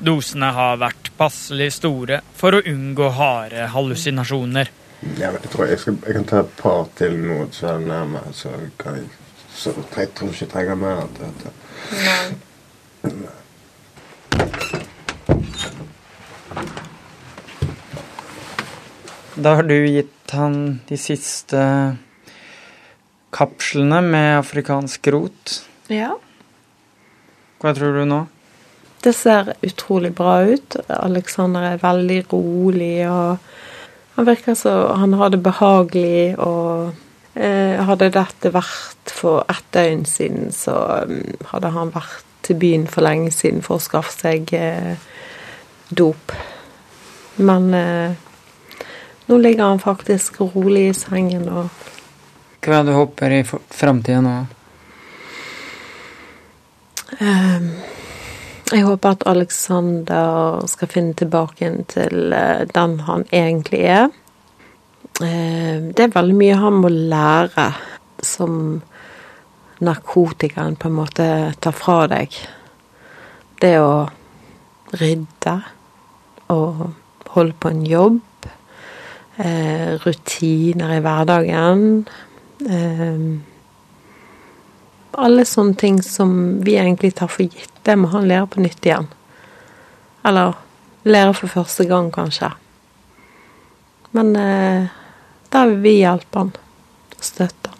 Dosene 0.03 0.51
har 0.55 0.77
vært 0.79 1.09
passelig 1.17 1.71
store 1.77 2.19
for 2.35 2.57
å 2.57 2.61
unngå 2.67 3.09
harde 3.15 3.69
hallusinasjoner. 3.73 4.69
ja 5.17 5.31
jeg 5.31 5.49
tror 5.53 5.67
jeg, 5.67 5.79
skal, 5.79 5.97
jeg 6.05 6.19
kan 6.19 6.27
ta 6.31 6.43
et 6.43 6.53
par 6.59 6.85
til 6.99 7.17
nå, 7.23 7.39
så 7.55 7.73
er 7.73 7.79
det 7.79 7.87
nærme. 7.87 8.21
Så 8.35 8.51
kan 8.77 8.99
jeg 8.99 9.09
så 9.59 9.73
jeg 9.75 10.13
tror 10.15 10.29
ikke 10.29 10.45
jeg 10.45 10.51
trenger 10.53 10.75
mer 10.79 11.01
enn 11.03 11.15
dette. 11.17 11.49
Nei. 13.11 13.29
Da 19.39 19.55
har 19.55 19.63
du 19.63 19.75
gitt 19.87 20.31
han 20.35 20.55
de 20.87 20.97
siste 20.99 21.59
kapslene 23.35 24.01
med 24.05 24.39
afrikansk 24.39 25.07
rot. 25.13 25.55
Ja. 25.91 26.15
Hva 27.59 27.73
tror 27.75 27.97
du 27.99 28.05
nå? 28.07 28.23
Det 29.03 29.13
ser 29.15 29.53
utrolig 29.63 30.11
bra 30.15 30.41
ut. 30.43 30.75
Alexander 30.91 31.69
er 31.71 31.83
veldig 31.83 32.23
rolig, 32.33 33.07
og 33.07 33.37
han 34.15 34.27
virker 34.27 34.57
så 34.59 34.93
Han 34.99 35.13
har 35.13 35.29
det 35.29 35.43
behagelig, 35.43 36.35
og 36.39 36.91
eh, 37.35 37.79
hadde 37.79 38.11
dette 38.11 38.51
vært 38.51 39.13
for 39.13 39.45
ett 39.49 39.67
døgn 39.73 40.03
siden, 40.05 40.51
så 40.51 41.05
mm, 41.07 41.45
hadde 41.53 41.71
han 41.75 41.93
vært 41.95 42.25
til 42.43 42.59
byen 42.59 42.87
for 42.87 43.05
lenge 43.05 43.31
siden 43.31 43.63
for 43.63 43.77
å 43.77 43.83
skaffe 43.83 44.15
seg 44.15 44.51
eh, 44.57 44.95
dop. 45.89 46.33
Men 47.39 47.73
eh, 47.73 48.17
nå 49.29 49.37
ligger 49.37 49.63
han 49.69 49.79
faktisk 49.79 50.41
rolig 50.41 50.89
i 50.89 50.97
sengen 50.97 51.47
og 51.47 51.69
Hva 52.59 52.79
er 52.79 52.83
det 52.83 52.91
du 52.91 52.97
håper 52.97 53.35
i 53.37 53.43
framtida 53.47 54.19
nå? 54.23 54.35
Um, 57.19 57.69
Jeg 58.69 58.85
håper 58.85 59.15
at 59.15 59.23
Alexander 59.25 60.59
skal 60.69 60.91
finne 60.91 61.15
tilbake 61.17 61.63
igjen 61.63 61.85
til 61.89 62.35
eh, 62.35 62.67
den 62.69 62.99
han 63.07 63.25
egentlig 63.31 63.81
er. 63.89 64.11
Um, 65.19 65.89
Det 65.95 66.05
er 66.05 66.13
veldig 66.13 66.37
mye 66.37 66.59
han 66.59 66.77
må 66.83 66.91
lære 66.93 67.71
som 68.21 68.81
narkotikaen 69.79 70.75
på 70.75 70.89
en 70.89 70.97
måte 70.99 71.27
tar 71.63 71.75
fra 71.75 72.03
deg. 72.11 72.35
Det 73.59 73.75
å 73.79 74.09
rydde 74.99 75.55
og 76.51 76.89
holde 77.33 77.55
på 77.59 77.71
en 77.71 77.85
jobb. 77.87 78.19
Eh, 79.39 79.95
rutiner 80.03 80.97
i 80.97 81.03
hverdagen. 81.03 81.83
Eh, 82.67 83.19
alle 85.11 85.45
sånne 85.45 85.75
ting 85.79 86.01
som 86.03 86.59
vi 86.63 86.75
egentlig 86.77 87.13
tar 87.15 87.27
for 87.31 87.43
gitt. 87.43 87.71
Det 87.83 87.95
må 87.95 88.07
han 88.11 88.27
lære 88.27 88.47
på 88.47 88.63
nytt 88.63 88.85
igjen. 88.85 89.07
Eller 90.25 90.57
lære 91.03 91.33
for 91.33 91.47
første 91.47 91.85
gang, 91.87 92.11
kanskje. 92.11 92.51
Men 94.11 94.35
eh, 94.35 94.89
da 95.49 95.65
vil 95.69 95.79
vi 95.83 95.95
hjelpe 96.01 96.39
han 96.39 96.51
og 97.15 97.23
støtte 97.23 97.69
han. 97.69 97.77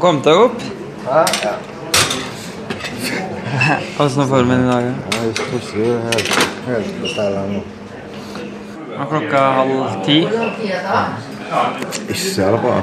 Kom 0.00 0.20
deg 0.24 0.36
opp. 0.48 0.60
Ja, 1.06 1.24
ja. 1.44 1.54
Åssen 3.98 4.20
er 4.22 4.26
formen 4.28 4.60
i 4.60 4.68
dag? 4.68 4.84
da? 4.84 4.92
Jeg 5.16 5.28
er 5.30 6.00
helt, 6.10 6.30
helt 6.66 6.92
på 7.00 7.06
stell 7.14 7.34
ennå. 7.40 7.60
Nå 7.60 7.62
er 7.62 8.85
klokka 9.10 9.42
halv 9.58 10.04
ti. 10.06 10.18
Ikke 12.06 12.20
så 12.20 12.42
jævla 12.42 12.60
bra. 12.62 12.76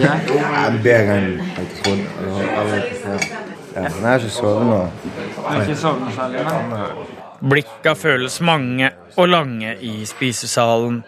Ja. 0.00 0.14
Bedre 0.84 1.18
enn 1.18 1.28
jeg 1.40 1.68
trodde. 1.80 2.06
Ja, 3.76 3.82
men 3.82 4.00
jeg 4.00 4.08
har 4.08 4.24
ikke 4.24 4.32
sovet 4.32 4.66
nå. 4.70 4.80
Du 5.04 5.44
har 5.44 5.62
ikke 5.62 5.78
sovet 5.80 6.02
noe 6.04 6.16
særlig? 6.16 6.44
Nei. 6.48 6.88
Blikka 7.52 7.92
føles 7.98 8.40
mange 8.40 8.90
og 9.16 9.28
lange 9.28 9.76
i 9.84 9.94
spisesalen. 10.08 11.02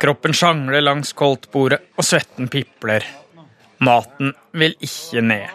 Kroppen 0.00 0.34
sjangler 0.36 0.84
langs 0.84 1.14
koldtbordet, 1.16 1.80
og 1.96 2.04
svetten 2.04 2.50
pipler. 2.52 3.06
Maten 3.84 4.34
vil 4.52 4.74
ikke 4.84 5.22
ned. 5.24 5.54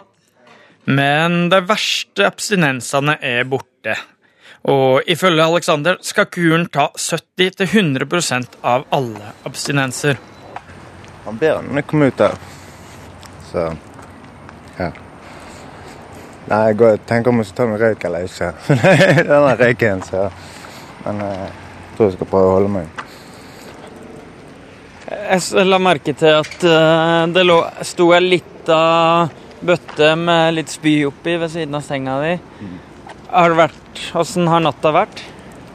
Men 0.90 1.44
de 1.52 1.60
verste 1.68 2.26
abstinensene 2.26 3.18
er 3.22 3.44
borte. 3.46 3.94
Og 4.68 5.02
ifølge 5.08 5.44
Alexander 5.44 5.96
skal 6.04 6.28
kuren 6.28 6.66
ta 6.68 6.90
70-100% 6.96 8.58
av 8.60 8.84
alle 8.92 9.32
abstinenser. 9.48 10.20
Han 11.24 11.38
ber 11.40 11.60
om 11.60 11.78
å 11.78 11.84
komme 11.88 12.10
ut 12.10 12.18
der. 12.20 12.36
Så 13.50 13.70
ja. 14.76 14.90
Nei, 16.50 16.60
jeg 16.70 16.78
går, 16.80 16.98
tenker 17.06 17.32
om 17.32 17.40
jeg 17.40 17.50
skal 17.50 17.60
ta 17.60 17.68
meg 17.70 17.84
røyk 17.84 18.04
eller 18.08 18.26
ikke. 18.26 18.52
Denne 19.30 19.54
røyken, 19.60 20.02
så 20.02 20.28
Men 21.04 21.22
eh, 21.24 21.44
jeg 21.46 21.96
tror 21.96 22.08
jeg 22.08 22.16
skal 22.18 22.28
prøve 22.28 22.48
å 22.50 22.56
holde 22.58 22.72
meg. 22.74 23.04
Jeg 25.10 25.64
la 25.66 25.78
merke 25.80 26.12
til 26.12 26.36
at 26.42 26.66
eh, 26.66 27.22
det 27.32 27.46
lå, 27.46 27.56
sto 27.86 28.10
ei 28.12 28.20
lita 28.26 28.80
bøtte 29.60 30.12
med 30.20 30.56
litt 30.58 30.72
spy 30.72 30.98
oppi 31.08 31.36
ved 31.40 31.52
siden 31.52 31.78
av 31.78 31.84
senga 31.86 32.18
di. 32.24 32.34
Har 33.30 33.52
det 33.52 33.58
vært 33.60 34.00
Åssen 34.18 34.48
har 34.50 34.62
natta 34.64 34.90
vært? 34.94 35.20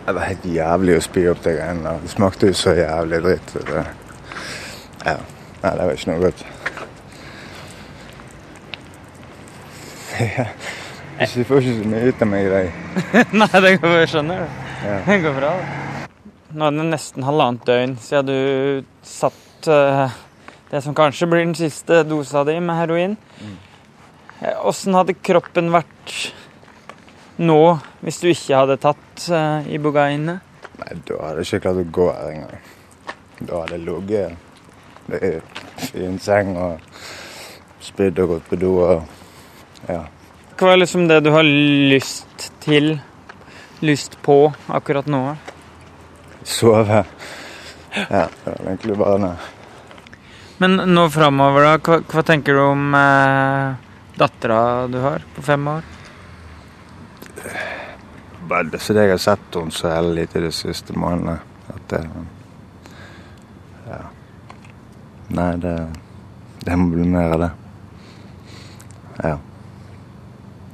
Det 0.05 0.13
var 0.13 0.27
helt 0.27 0.45
jævlig 0.45 0.97
å 0.99 1.03
spy 1.03 1.21
opp 1.31 1.39
de 1.45 1.53
greiene. 1.55 1.93
Det 2.03 2.09
smakte 2.11 2.49
jo 2.51 2.55
så 2.57 2.75
jævlig 2.77 3.21
dritt. 3.23 3.53
Det, 3.55 3.83
ja. 5.05 5.15
Nei, 5.63 5.71
det 5.71 5.87
var 5.87 5.93
ikke 5.95 6.11
noe 6.11 6.21
godt. 6.25 6.43
Jeg 11.15 11.47
får 11.47 11.63
ikke 11.63 11.73
så 11.79 11.89
mye 11.89 12.11
ut 12.11 12.21
av 12.21 12.27
meg 12.29 12.41
i 12.43 12.51
dag. 12.51 12.67
Nei, 13.39 13.49
det 13.63 13.73
går 13.79 13.93
jeg 14.01 14.09
skjønner 14.11 14.43
det. 14.43 14.51
Ja. 14.83 14.97
Det 15.07 15.17
går 15.23 15.35
bra. 15.39 15.51
Da. 15.55 16.11
Nå 16.55 16.67
er 16.67 16.75
det 16.75 16.85
nesten 16.91 17.25
halvannet 17.25 17.63
døgn 17.67 17.93
siden 18.03 18.27
du 18.27 18.39
satt 19.07 19.69
uh, 19.71 20.11
det 20.73 20.81
som 20.83 20.95
kanskje 20.97 21.29
blir 21.31 21.45
den 21.45 21.55
siste 21.55 22.03
dosa 22.07 22.43
di 22.47 22.59
med 22.59 22.75
heroin. 22.81 23.15
Åssen 24.67 24.91
mm. 24.91 24.99
hadde 24.99 25.15
kroppen 25.23 25.71
vært 25.73 26.15
nå 27.41 27.59
hvis 28.05 28.21
du 28.21 28.29
ikke 28.31 28.61
hadde 28.61 28.79
tatt 28.83 29.27
uh, 29.31 29.67
Ibogaine? 29.71 30.39
Nei, 30.79 30.97
da 31.07 31.19
hadde 31.21 31.43
jeg 31.43 31.49
ikke 31.49 31.63
klart 31.67 31.81
å 31.81 31.87
gå 31.97 32.09
her 32.11 32.31
engang. 32.33 32.67
Da 33.39 33.61
hadde 33.61 33.77
jeg 33.77 33.85
ligget 33.87 34.41
det 35.05 35.31
i 35.93 36.05
en 36.07 36.19
seng 36.23 36.55
og 36.57 36.79
spydd 37.83 38.19
og 38.23 38.35
gått 38.35 38.47
på 38.49 38.59
do 38.59 38.71
og 38.83 39.89
ja. 39.89 40.05
Hva 40.55 40.71
er 40.71 40.79
liksom 40.79 41.09
det 41.09 41.19
du 41.25 41.33
har 41.35 41.43
lyst 41.45 42.47
til, 42.63 42.95
lyst 43.83 44.15
på 44.25 44.37
akkurat 44.71 45.09
nå? 45.11 45.21
Sove. 46.47 47.03
Ja, 47.95 48.27
det 48.27 48.53
var 48.53 48.63
egentlig 48.63 48.95
bare 48.99 49.19
det. 49.23 49.33
Men 50.63 50.79
nå 50.95 51.09
framover, 51.11 51.67
da? 51.67 51.75
Hva, 51.83 51.99
hva 52.07 52.23
tenker 52.23 52.55
du 52.55 52.63
om 52.63 52.95
eh, 52.95 53.75
dattera 54.15 54.87
du 54.87 55.01
har 55.03 55.27
på 55.35 55.43
fem 55.43 55.67
år? 55.67 55.94
Bare 58.49 58.69
det 58.69 58.81
fordi 58.81 58.99
jeg 59.05 59.15
har 59.15 59.21
sett 59.21 59.57
henne 59.57 59.73
så 59.73 59.89
veldig 59.89 60.15
lite 60.19 60.41
de 60.43 60.51
siste 60.53 60.93
månedene. 60.93 61.39
At 61.69 61.89
det 61.89 62.07
Ja. 63.85 64.01
Nei, 65.29 65.55
det 65.57 65.87
Det 66.65 66.77
må 66.77 66.89
bli 66.89 67.07
mer 67.07 67.33
av 67.33 67.39
det. 67.39 67.51
Ja. 69.23 69.37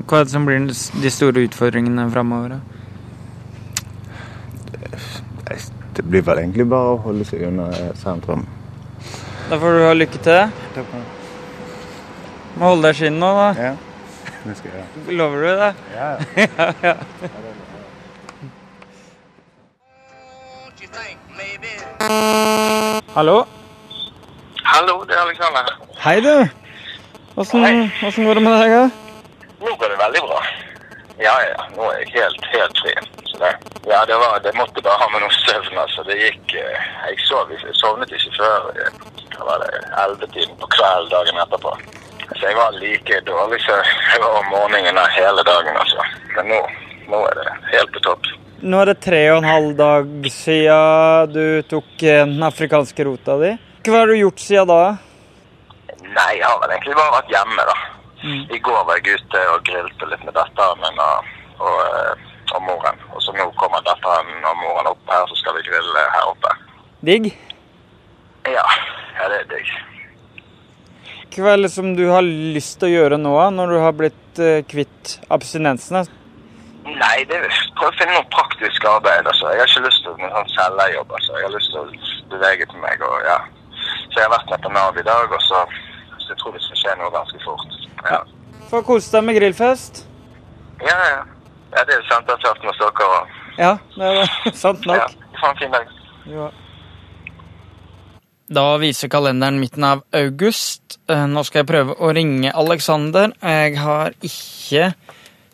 Hva 0.07 0.19
er 0.19 0.23
det 0.23 0.31
som 0.31 0.45
blir 0.45 0.67
de 1.01 1.09
store 1.11 1.43
utfordringene 1.43 2.11
framover? 2.11 2.59
Det 5.93 6.05
blir 6.07 6.21
vel 6.21 6.39
egentlig 6.39 6.65
bare 6.71 6.93
å 6.93 7.01
holde 7.03 7.25
seg 7.27 7.43
unna 7.49 7.67
sentrum. 7.99 8.45
Da 9.49 9.59
får 9.59 9.75
du 9.75 9.83
ha 9.83 9.93
lykke 9.93 10.21
til. 10.23 10.85
Må 12.55 12.71
holde 12.71 12.87
deg 12.87 12.95
i 12.95 12.99
skinnet 13.01 13.19
nå, 13.19 13.31
da. 13.35 13.49
Ja, 13.59 13.73
det 14.45 14.57
skal 14.57 14.71
jeg 14.71 14.85
gjøre. 15.05 15.17
Lover 15.17 15.37
du 15.37 15.47
det? 15.47 15.73
Ja, 15.95 16.09
ja, 16.37 16.73
ja. 16.89 16.95
Hallo? 23.15 23.45
Hallo, 24.63 25.03
det 25.03 25.15
er 25.15 25.21
Alexander. 25.21 25.65
Hei, 26.03 26.19
du. 26.19 26.49
Åssen 27.35 28.25
går 28.25 28.33
det 28.33 28.43
med 28.43 28.53
deg? 28.61 28.71
da? 28.71 28.89
Nå 29.61 29.75
går 29.79 29.93
det 29.93 29.97
veldig 29.99 30.21
bra. 30.25 30.39
Ja, 31.21 31.35
ja. 31.49 31.59
Nå 31.75 31.89
er 31.91 31.99
jeg 32.01 32.09
helt, 32.15 32.45
helt 32.55 32.81
fri. 32.81 32.93
Så 33.29 33.37
det, 33.43 33.51
ja, 33.91 34.01
det, 34.09 34.17
var, 34.23 34.39
det 34.45 34.55
måtte 34.57 34.81
bare 34.81 34.97
ha 35.03 35.09
med 35.13 35.21
noe 35.23 35.37
søvn. 35.45 35.77
altså. 35.77 36.03
Det 36.09 36.17
gikk 36.17 36.55
eh, 36.63 36.87
Jeg 37.09 37.19
sov 37.27 37.51
jeg 37.53 37.75
sovnet 37.83 38.11
ikke 38.17 38.33
før 38.39 38.71
eh, 38.73 39.01
hva 39.35 39.47
var 39.51 39.63
det, 39.65 39.83
ellevetiden 40.03 40.57
på 40.61 40.71
kvelden 40.75 41.11
dagen 41.13 41.43
etterpå. 41.45 41.75
Så 42.35 42.47
jeg 42.47 42.55
var 42.55 42.77
like 42.79 43.19
dårlig 43.27 43.59
som 43.65 43.81
jeg 43.83 44.21
var 44.23 44.37
om 44.39 44.51
morgenen 44.53 44.97
av 44.97 45.09
hele 45.15 45.43
dagen, 45.47 45.77
altså. 45.77 46.05
Men 46.35 46.51
nå, 46.53 46.59
nå 47.11 47.21
er 47.27 47.39
det 47.41 47.47
helt 47.73 47.93
på 47.95 48.03
topp. 48.07 48.29
Nå 48.61 48.81
er 48.81 48.91
det 48.91 48.99
tre 49.03 49.21
og 49.31 49.39
en 49.41 49.49
halv 49.49 49.71
dag 49.77 50.27
siden 50.31 51.31
du 51.33 51.45
tok 51.69 51.95
den 52.03 52.35
afrikanske 52.45 53.07
rota 53.07 53.39
di. 53.41 53.55
Hva 53.87 54.03
har 54.03 54.11
du 54.11 54.19
gjort 54.19 54.43
siden 54.43 54.69
da? 54.69 54.81
Nei, 56.11 56.31
jeg 56.37 56.45
har 56.45 56.59
vel 56.61 56.75
egentlig 56.75 56.97
bare 56.99 57.15
vært 57.17 57.33
hjemme, 57.33 57.65
da. 57.71 57.77
I 58.53 58.59
går 58.61 58.83
var 58.85 58.99
jeg 58.99 59.17
ute 59.17 59.39
og 59.49 59.63
grilte 59.65 60.09
litt 60.11 60.25
med 60.27 60.35
datteren 60.37 60.83
min 60.83 60.99
og, 61.01 61.29
og, 61.57 61.79
eh, 61.87 62.27
og 62.53 62.65
moren. 62.67 62.99
Og 63.15 63.23
så 63.25 63.33
nå 63.33 63.47
kommer 63.57 63.81
datteren 63.87 64.45
og 64.45 64.59
moren 64.61 64.91
opp 64.91 65.09
her, 65.09 65.25
så 65.29 65.39
skal 65.39 65.57
vi 65.57 65.65
grille 65.65 66.03
her 66.13 66.27
oppe. 66.29 66.53
Digg? 67.07 67.31
Ja, 68.45 68.65
ja 69.17 69.31
det 69.33 69.39
er 69.41 69.49
digg. 69.55 69.71
Det 71.31 71.69
som 71.71 71.93
du 71.95 72.07
har 72.11 72.21
lyst 72.25 72.79
til 72.79 72.89
å 72.89 72.91
gjøre 72.91 73.17
nå, 73.17 73.31
når 73.55 73.71
du 73.71 73.77
har 73.79 73.93
blitt 73.95 74.39
eh, 74.39 74.63
kvitt 74.67 75.19
abstinensene? 75.31 76.03
Nei, 76.83 77.23
det 77.29 77.37
er 77.37 77.47
prøv 77.77 77.87
å 77.91 77.95
finne 77.97 78.13
noe 78.17 78.27
praktisk 78.33 78.85
arbeid. 78.89 79.27
altså. 79.29 79.47
Jeg 79.53 79.61
har 79.63 79.69
ikke 79.69 79.85
lyst 79.87 80.03
til 80.03 80.17
noen 80.19 80.33
sånn 80.35 80.51
cellejobb. 80.57 81.11
altså. 81.17 81.33
Jeg 81.37 81.45
har 81.47 81.53
lyst 81.55 81.71
til 81.71 81.79
å 81.79 82.35
bevege 82.35 82.67
på 82.71 82.77
meg. 82.83 83.01
og 83.07 83.25
ja. 83.27 83.37
Så 84.11 84.19
jeg 84.19 84.25
har 84.27 84.33
vært 84.35 84.49
med 84.51 84.61
på 84.65 84.71
Nav 84.75 84.97
i 84.99 85.05
dag, 85.07 85.31
og 85.31 85.41
så, 85.47 85.61
så 86.19 86.33
jeg 86.33 86.39
tror 86.41 86.55
det 86.57 86.63
skal 86.65 86.81
skje 86.83 86.95
noe 86.99 87.13
ganske 87.15 87.43
fort. 87.45 87.77
Ja, 88.09 88.21
Få 88.71 88.81
kose 88.87 89.11
deg 89.15 89.23
med 89.27 89.35
grillfest. 89.39 90.05
ja. 90.83 90.97
ja. 91.11 91.21
ja 91.77 91.83
det 91.87 91.95
er 91.95 92.03
sentertørten 92.11 92.67
med 92.67 92.75
dere 92.81 93.07
òg. 93.07 93.37
Ja, 93.57 93.71
det 93.95 94.09
er 94.11 94.25
sant 94.51 94.57
Sant 94.63 94.85
Ja. 94.85 94.97
nok. 95.05 95.15
Ha 95.41 95.49
en 95.53 95.57
fin 95.63 95.71
dag. 95.71 95.87
Ja. 96.27 96.49
Da 98.51 98.65
viser 98.81 99.07
kalenderen 99.11 99.61
midten 99.61 99.83
av 99.87 100.01
august. 100.17 100.97
Eh, 101.07 101.23
Nå 101.31 101.43
skal 101.47 101.61
jeg 101.61 101.69
prøve 101.69 101.95
å 102.03 102.09
ringe 102.15 102.51
Alexander. 102.51 103.31
Jeg 103.39 103.77
har 103.79 104.11
ikke 104.19 104.89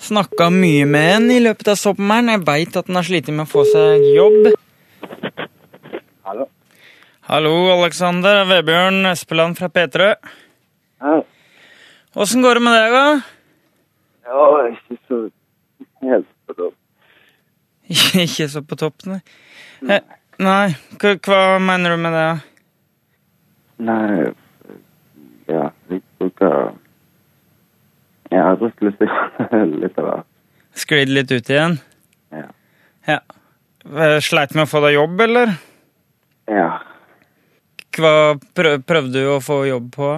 snakka 0.01 0.47
mye 0.53 0.87
med 0.89 1.11
han 1.11 1.27
i 1.33 1.37
løpet 1.43 1.69
av 1.75 1.77
sommeren. 1.77 2.31
Jeg 2.33 2.45
veit 2.47 2.79
at 2.79 2.89
han 2.89 2.97
har 2.97 3.05
slitt 3.05 3.29
med 3.29 3.45
å 3.45 3.51
få 3.51 3.65
seg 3.69 4.07
jobb. 4.15 4.49
Hallo. 6.25 6.49
Hallo, 7.29 7.53
Alexander. 7.75 8.41
Vebjørn 8.49 9.05
Espeland 9.11 9.59
fra 9.61 9.69
P3. 9.69 10.09
Hei. 11.05 11.19
Åssen 12.17 12.41
går 12.41 12.57
det 12.57 12.65
med 12.65 12.77
deg, 12.81 12.97
da? 12.97 13.07
Ja, 14.25 14.45
ikke 14.73 14.97
så 15.05 15.21
helt 16.01 16.29
på 16.49 16.57
topp. 16.57 16.75
ikke 18.25 18.49
så 18.49 18.65
på 18.65 18.79
topp, 18.79 19.05
nei. 19.11 19.21
Eh, 19.85 20.01
Nei, 20.37 20.69
hva, 21.01 21.15
hva 21.25 21.37
mener 21.57 21.95
du 21.95 22.01
med 22.01 22.13
det? 22.13 22.25
Nei, 23.77 24.33
ja, 25.47 25.69
vi 25.87 25.99
bruker 26.17 26.71
Jeg 28.31 28.41
har 28.43 28.63
å 28.63 28.69
si 28.73 28.89
litt 29.83 29.99
av 30.01 30.07
hvert. 30.07 30.27
Sklidd 30.77 31.11
litt 31.13 31.31
ut 31.31 31.49
igjen? 31.49 31.77
Ja. 32.33 32.47
ja. 33.07 33.19
Eh, 33.87 34.17
Sleit 34.21 34.53
med 34.57 34.65
å 34.65 34.69
få 34.69 34.81
deg 34.83 34.97
jobb, 34.97 35.21
eller? 35.25 35.53
Ja. 36.51 36.69
Hva 37.97 38.13
prøv, 38.57 38.81
prøvde 38.85 39.23
du 39.23 39.31
å 39.31 39.39
få 39.41 39.61
jobb 39.69 39.87
på? 39.95 40.11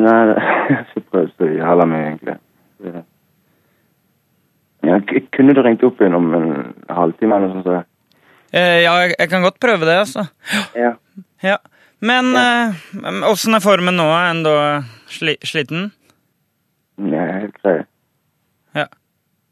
Nei, 0.00 0.20
jeg 0.68 0.76
har 0.76 0.86
ikke 0.86 1.08
prøvd 1.10 1.34
så 1.36 1.50
jævla 1.50 1.88
mye, 1.88 2.06
egentlig. 2.12 2.38
Ja, 4.82 4.98
kunne 5.36 5.54
du 5.54 5.62
ringt 5.62 5.84
opp 5.86 6.00
igjen 6.00 6.16
om 6.18 6.32
en 6.34 6.46
halvtime 6.90 7.36
eller 7.36 7.52
noe 7.52 7.64
sånt? 7.66 7.91
Eh, 8.52 8.82
ja, 8.84 8.92
jeg, 9.00 9.14
jeg 9.18 9.30
kan 9.32 9.44
godt 9.46 9.60
prøve 9.62 9.88
det, 9.88 9.96
altså. 10.04 10.26
Ja. 10.76 10.94
Ja. 11.42 11.56
Men 12.04 12.34
eh, 12.36 12.74
åssen 13.30 13.56
er 13.56 13.64
formen 13.64 13.96
nå? 13.96 14.08
Er 14.12 14.32
en 14.32 14.42
da 14.44 14.56
sli, 15.10 15.38
sliten? 15.46 15.90
er 17.00 17.30
helt 17.40 17.56
grei. 17.62 17.78
Ja. 18.76 18.88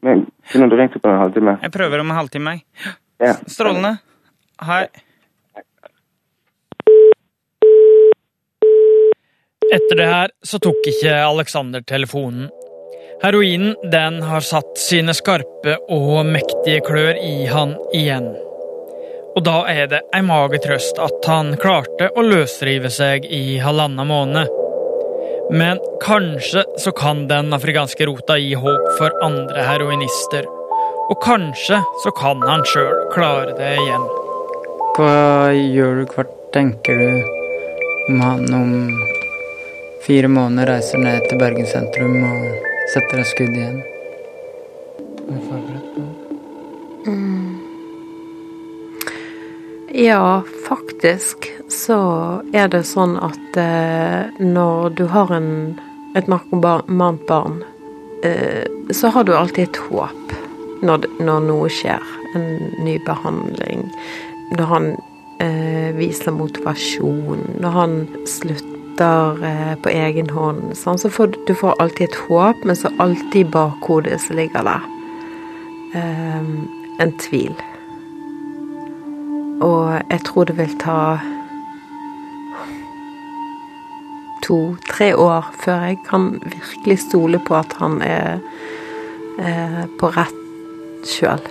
Men 0.05 0.25
kunne 0.51 0.67
du 0.69 0.75
ringt 0.77 0.97
opp 0.97 1.07
om 1.07 1.15
en 1.15 1.23
halvtime? 1.23 1.55
Jeg 1.63 1.73
prøver 1.73 2.03
om 2.03 2.11
en 2.11 2.19
halvtime, 2.19 2.53
jeg. 2.57 2.93
Ja. 3.21 3.33
Strålende. 3.49 3.95
Hei. 4.67 4.85
Etter 9.71 9.97
det 9.97 10.07
her 10.11 10.33
så 10.45 10.59
tok 10.61 10.89
ikke 10.91 11.15
Alexander 11.23 11.81
telefonen. 11.87 12.49
Heroinen 13.21 13.75
den 13.93 14.21
har 14.25 14.43
satt 14.45 14.77
sine 14.81 15.13
skarpe 15.17 15.77
og 15.93 16.25
mektige 16.27 16.81
klør 16.85 17.17
i 17.21 17.45
han 17.49 17.77
igjen. 17.95 18.31
Og 19.31 19.43
da 19.47 19.61
er 19.71 19.85
det 19.87 20.01
ei 20.11 20.19
mager 20.27 20.59
trøst 20.63 20.97
at 20.99 21.27
han 21.29 21.53
klarte 21.61 22.09
å 22.15 22.23
løsrive 22.25 22.89
seg 22.91 23.27
i 23.31 23.59
halvannen 23.63 24.09
måned. 24.09 24.57
Men 25.51 25.79
kanskje 26.03 26.65
så 26.79 26.91
kan 26.95 27.25
den 27.27 27.53
afrikanske 27.55 28.07
rota 28.07 28.37
gi 28.39 28.53
håp 28.59 28.89
for 28.97 29.15
andre 29.23 29.63
heroinister. 29.67 30.47
Og 31.11 31.19
kanskje 31.23 31.79
så 32.03 32.11
kan 32.15 32.43
han 32.47 32.63
sjøl 32.67 33.07
klare 33.15 33.55
det 33.55 33.71
igjen. 33.79 34.05
Hva 34.97 35.51
gjør 35.55 36.01
du, 36.01 36.05
hva 36.11 36.27
tenker 36.51 36.99
du 36.99 37.09
om 38.11 38.23
han 38.23 38.47
om 38.55 38.73
fire 40.03 40.27
måneder 40.31 40.73
reiser 40.75 40.99
ned 40.99 41.27
til 41.29 41.39
Bergen 41.39 41.67
sentrum 41.71 42.17
og 42.19 42.71
setter 42.91 43.21
deg 43.21 43.29
skudd 43.31 43.55
igjen? 43.55 43.79
Hva 45.31 45.61
du 45.67 45.70
Ja, 50.01 50.41
faktisk 50.67 51.51
så 51.69 51.97
er 52.57 52.69
det 52.73 52.81
sånn 52.89 53.17
at 53.21 53.57
eh, 53.59 54.31
når 54.41 54.95
du 54.97 55.03
har 55.11 55.29
en, 55.35 55.51
et 56.17 56.27
narkomant 56.31 57.21
barn, 57.29 57.59
eh, 58.25 58.65
så 58.95 59.11
har 59.13 59.27
du 59.27 59.33
alltid 59.37 59.67
et 59.67 59.79
håp 59.89 60.33
når, 60.81 61.05
når 61.21 61.45
noe 61.45 61.69
skjer. 61.69 62.01
En 62.35 62.47
ny 62.85 62.95
behandling. 63.05 63.83
Når 64.55 64.67
han 64.71 64.85
eh, 65.43 65.91
viser 65.97 66.33
motivasjon. 66.33 67.43
Når 67.61 67.75
han 67.75 67.95
slutter 68.31 69.43
eh, 69.45 69.73
på 69.83 69.91
egen 69.91 70.31
hånd. 70.33 70.71
Sånn, 70.79 70.99
så 71.01 71.11
får 71.11 71.35
du- 71.45 71.53
får 71.59 71.75
alltid 71.83 72.09
et 72.09 72.19
håp, 72.29 72.63
men 72.65 72.79
så 72.79 72.89
alltid 73.03 73.41
i 73.45 73.49
bakhodet 73.53 74.17
så 74.23 74.33
ligger 74.39 74.63
der. 74.71 74.87
eh, 75.93 76.41
en 77.03 77.11
tvil. 77.19 77.53
Og 79.61 80.01
jeg 80.09 80.23
tror 80.25 80.49
det 80.49 80.57
vil 80.57 80.73
ta 80.81 80.99
to-tre 84.41 85.11
år 85.15 85.51
før 85.61 85.85
jeg 85.85 85.99
kan 86.09 86.31
virkelig 86.41 86.99
stole 87.05 87.39
på 87.45 87.55
at 87.59 87.75
han 87.79 87.99
er 88.01 88.39
eh, 89.39 89.83
på 89.99 90.09
rett 90.17 91.05
sjøl. 91.07 91.45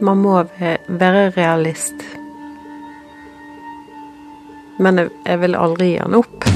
Man 0.00 0.24
må 0.24 0.42
være 0.56 1.30
realist. 1.36 2.04
Men 4.80 5.00
jeg, 5.00 5.12
jeg 5.24 5.40
vil 5.44 5.56
aldri 5.56 5.92
gi 5.92 6.00
han 6.02 6.20
opp. 6.20 6.55